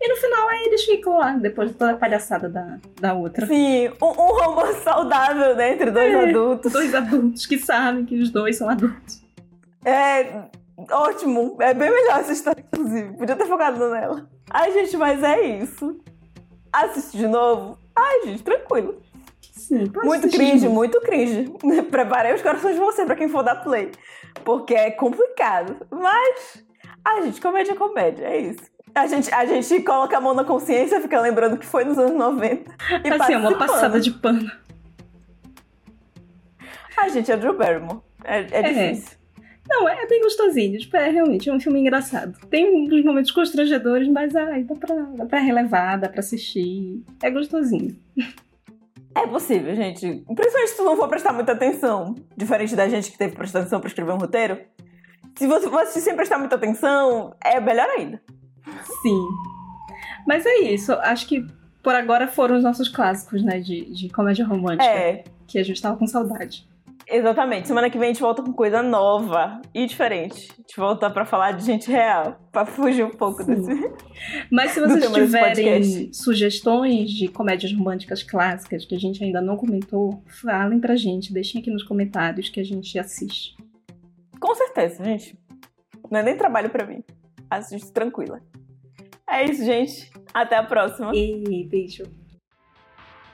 E 0.00 0.08
no 0.08 0.16
final 0.16 0.48
aí 0.48 0.64
eles 0.66 0.84
ficam 0.84 1.18
lá, 1.18 1.32
depois 1.32 1.70
de 1.70 1.76
toda 1.76 1.92
a 1.92 1.96
palhaçada 1.96 2.48
da, 2.48 2.78
da 3.00 3.14
outra. 3.14 3.46
Sim, 3.46 3.90
um, 4.02 4.06
um 4.06 4.44
romance 4.44 4.82
saudável, 4.82 5.54
né, 5.54 5.74
entre 5.74 5.92
dois 5.92 6.12
é, 6.12 6.30
adultos. 6.30 6.72
Dois 6.72 6.94
adultos 6.94 7.46
que 7.46 7.58
sabem 7.58 8.04
que 8.04 8.16
os 8.16 8.30
dois 8.30 8.56
são 8.56 8.68
adultos. 8.68 9.22
É, 9.84 10.42
ótimo. 10.90 11.56
É 11.60 11.74
bem 11.74 11.90
melhor 11.90 12.20
essa 12.20 12.32
história, 12.32 12.64
inclusive. 12.72 13.16
Podia 13.16 13.36
ter 13.36 13.46
focado 13.46 13.90
nela. 13.90 14.28
Ai, 14.50 14.72
gente, 14.72 14.96
mas 14.96 15.22
é 15.22 15.40
isso. 15.42 15.98
Assiste 16.72 17.16
de 17.16 17.26
novo 17.26 17.78
Ai, 17.98 18.20
gente, 18.24 18.42
tranquilo. 18.44 19.02
Sim, 19.52 19.90
muito 20.04 20.30
cringe, 20.30 20.68
muito 20.68 21.00
cringe. 21.02 21.52
Preparei 21.90 22.32
os 22.32 22.42
corações 22.42 22.74
de 22.74 22.80
você 22.80 23.04
pra 23.04 23.16
quem 23.16 23.28
for 23.28 23.42
dar 23.42 23.56
play. 23.56 23.90
Porque 24.44 24.72
é 24.72 24.90
complicado. 24.90 25.76
Mas. 25.90 26.64
Ai, 27.04 27.24
gente, 27.24 27.40
comédia 27.40 27.72
é 27.72 27.74
comédia, 27.74 28.24
é 28.24 28.38
isso. 28.38 28.70
A 28.94 29.06
gente, 29.06 29.32
a 29.34 29.44
gente 29.44 29.82
coloca 29.82 30.16
a 30.16 30.20
mão 30.20 30.32
na 30.32 30.44
consciência, 30.44 31.00
fica 31.00 31.20
lembrando 31.20 31.58
que 31.58 31.66
foi 31.66 31.84
nos 31.84 31.98
anos 31.98 32.16
90. 32.16 32.76
E 33.04 33.08
assim, 33.12 33.34
é 33.34 33.38
uma 33.38 33.58
passada 33.58 34.00
de 34.00 34.10
pano. 34.12 34.50
Ai, 36.96 37.10
gente, 37.10 37.30
é 37.30 37.36
Drew 37.36 37.56
Barrymore. 37.56 38.00
É, 38.24 38.40
é, 38.40 38.48
é. 38.52 38.62
difícil. 38.92 39.17
Não, 39.68 39.88
é 39.88 40.06
bem 40.06 40.22
gostosinho. 40.22 40.78
Tipo, 40.78 40.96
é 40.96 41.10
realmente 41.10 41.48
é 41.48 41.52
um 41.52 41.60
filme 41.60 41.80
engraçado. 41.80 42.38
Tem 42.48 42.66
uns 42.90 43.04
momentos 43.04 43.30
constrangedores, 43.30 44.08
mas 44.08 44.34
ai, 44.34 44.64
dá 44.64 44.74
pra, 44.74 44.94
dá 44.94 45.26
pra 45.26 45.38
relevar, 45.38 45.98
dá 45.98 46.08
pra 46.08 46.20
assistir. 46.20 47.04
É 47.22 47.30
gostosinho. 47.30 47.94
É 49.14 49.26
possível, 49.26 49.74
gente. 49.74 50.24
Principalmente 50.26 50.70
se 50.70 50.76
tu 50.76 50.84
não 50.84 50.96
for 50.96 51.08
prestar 51.08 51.32
muita 51.32 51.52
atenção. 51.52 52.14
Diferente 52.36 52.74
da 52.74 52.88
gente 52.88 53.10
que 53.10 53.18
teve 53.18 53.32
que 53.32 53.38
prestar 53.38 53.60
atenção 53.60 53.80
pra 53.80 53.88
escrever 53.88 54.12
um 54.12 54.18
roteiro. 54.18 54.58
Se 55.36 55.46
você 55.46 55.68
for 55.68 55.82
assistir 55.82 56.00
sem 56.00 56.16
prestar 56.16 56.38
muita 56.38 56.56
atenção, 56.56 57.34
é 57.44 57.60
melhor 57.60 57.88
ainda. 57.90 58.22
Sim. 59.02 59.26
Mas 60.26 60.46
é 60.46 60.60
isso. 60.60 60.92
Acho 60.94 61.26
que 61.26 61.46
por 61.82 61.94
agora 61.94 62.26
foram 62.26 62.56
os 62.56 62.62
nossos 62.62 62.88
clássicos, 62.88 63.42
né? 63.42 63.60
De, 63.60 63.92
de 63.92 64.08
comédia 64.08 64.46
romântica. 64.46 64.84
É. 64.84 65.24
Que 65.46 65.58
a 65.58 65.62
gente 65.62 65.80
tava 65.80 65.96
com 65.96 66.06
saudade. 66.06 66.68
Exatamente. 67.10 67.66
Semana 67.66 67.88
que 67.88 67.98
vem 67.98 68.10
a 68.10 68.12
gente 68.12 68.20
volta 68.20 68.42
com 68.42 68.52
coisa 68.52 68.82
nova 68.82 69.60
e 69.74 69.86
diferente. 69.86 70.50
A 70.52 70.56
gente 70.56 70.76
volta 70.76 71.08
para 71.08 71.24
falar 71.24 71.52
de 71.52 71.64
gente 71.64 71.90
real, 71.90 72.38
para 72.52 72.66
fugir 72.66 73.04
um 73.04 73.10
pouco 73.10 73.42
Sim. 73.42 73.54
desse. 73.54 73.92
Mas 74.52 74.72
se 74.72 74.80
vocês 74.80 75.10
tiverem 75.10 76.12
sugestões 76.12 77.10
de 77.10 77.28
comédias 77.28 77.72
românticas 77.72 78.22
clássicas 78.22 78.84
que 78.84 78.94
a 78.94 78.98
gente 78.98 79.24
ainda 79.24 79.40
não 79.40 79.56
comentou, 79.56 80.22
falem 80.42 80.78
pra 80.78 80.96
gente, 80.96 81.32
deixem 81.32 81.60
aqui 81.60 81.70
nos 81.70 81.82
comentários 81.82 82.50
que 82.50 82.60
a 82.60 82.64
gente 82.64 82.98
assiste. 82.98 83.56
Com 84.38 84.54
certeza, 84.54 85.02
gente. 85.02 85.38
Não 86.10 86.20
é 86.20 86.22
nem 86.22 86.36
trabalho 86.36 86.68
para 86.68 86.86
mim. 86.86 87.02
Assiste 87.50 87.90
tranquila. 87.90 88.40
É 89.28 89.44
isso, 89.44 89.64
gente. 89.64 90.10
Até 90.32 90.56
a 90.56 90.62
próxima. 90.62 91.12
E 91.14 91.66
beijo. 91.68 92.04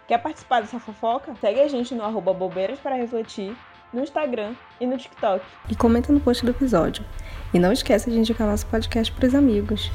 Quer 0.06 0.18
participar 0.18 0.60
dessa 0.60 0.78
fofoca? 0.78 1.34
Segue 1.40 1.60
a 1.60 1.68
gente 1.68 1.94
no 1.94 2.04
arroba 2.04 2.34
bobeiras 2.34 2.78
para 2.78 2.94
refletir, 2.94 3.56
no 3.92 4.02
Instagram 4.02 4.54
e 4.80 4.86
no 4.86 4.98
TikTok. 4.98 5.44
E 5.68 5.74
comenta 5.74 6.12
no 6.12 6.20
post 6.20 6.44
do 6.44 6.50
episódio. 6.50 7.04
E 7.54 7.58
não 7.58 7.72
esqueça 7.72 8.10
de 8.10 8.18
indicar 8.18 8.46
nosso 8.46 8.66
podcast 8.66 9.12
para 9.12 9.26
os 9.26 9.34
amigos. 9.34 9.90